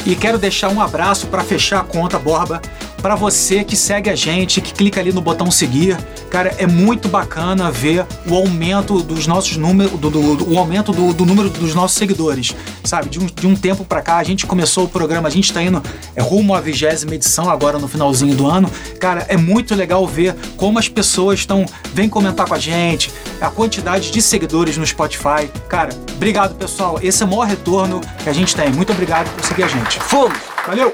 E 0.06 0.16
quero 0.16 0.38
deixar 0.38 0.70
um 0.70 0.82
abraço 0.82 1.28
para 1.28 1.44
fechar 1.44 1.80
a 1.80 1.84
conta, 1.84 2.20
Borba, 2.20 2.62
para 3.02 3.16
você 3.16 3.64
que 3.64 3.76
segue 3.76 4.10
a 4.10 4.16
gente, 4.16 4.62
que 4.62 4.74
clica 4.74 5.00
ali 5.00 5.12
no 5.12 5.22
botão 5.22 5.50
seguir. 5.50 5.98
Cara, 6.30 6.54
é 6.58 6.68
muito 6.68 7.10
bacana 7.10 7.72
ver 7.72 8.06
o 8.30 8.36
aumento 8.36 9.02
dos 9.02 9.28
nossos 9.28 9.58
números, 9.58 10.00
do, 10.00 10.10
do, 10.10 10.36
do, 10.36 10.54
o 10.54 10.58
aumento 10.58 10.92
do, 10.92 11.26
número 11.26 11.50
dos 11.50 11.74
nossos 11.74 11.98
seguidores, 11.98 12.56
sabe? 12.84 13.10
De 13.10 13.20
um, 13.20 13.26
de 13.26 13.48
um 13.48 13.56
tempo 13.56 13.84
para 13.84 14.02
cá, 14.02 14.18
a 14.18 14.24
gente 14.24 14.46
começou 14.46 14.86
o 14.86 14.88
programa, 14.88 15.28
a 15.28 15.32
gente 15.32 15.46
está 15.46 15.62
indo 15.62 15.82
é, 16.16 16.22
rumo 16.22 16.54
à 16.54 16.62
vigésima 16.62 17.16
edição 17.16 17.50
agora 17.50 17.80
no 17.80 17.88
finalzinho 17.88 18.36
do 18.36 18.48
ano. 18.48 18.72
Cara, 19.00 19.26
é 19.28 19.36
muito 19.36 19.76
legal 19.76 20.08
ver 20.08 20.36
como 20.56 20.78
as 20.78 20.88
pessoas 20.88 21.40
estão, 21.40 21.66
vêm 21.94 22.08
comentar 22.08 22.48
com 22.48 22.54
a 22.54 22.60
gente, 22.60 23.12
a 23.42 23.50
quantidade 23.50 24.12
de 24.12 24.22
seguidores 24.22 24.78
no 24.78 24.86
Spotify. 24.86 25.50
Cara, 25.68 25.90
obrigado 26.16 26.56
pessoal, 26.56 27.00
esse 27.02 27.24
é 27.24 27.26
o 27.26 27.30
maior 27.30 27.48
retorno 27.48 28.00
que 28.24 28.30
a 28.30 28.34
gente 28.34 28.56
tem. 28.56 28.72
Muito 28.72 28.92
obrigado 28.92 29.30
por 29.36 29.44
seguir 29.44 29.64
a 29.64 29.68
gente. 29.68 30.00
Fomos! 30.00 30.38
Valeu! 30.68 30.94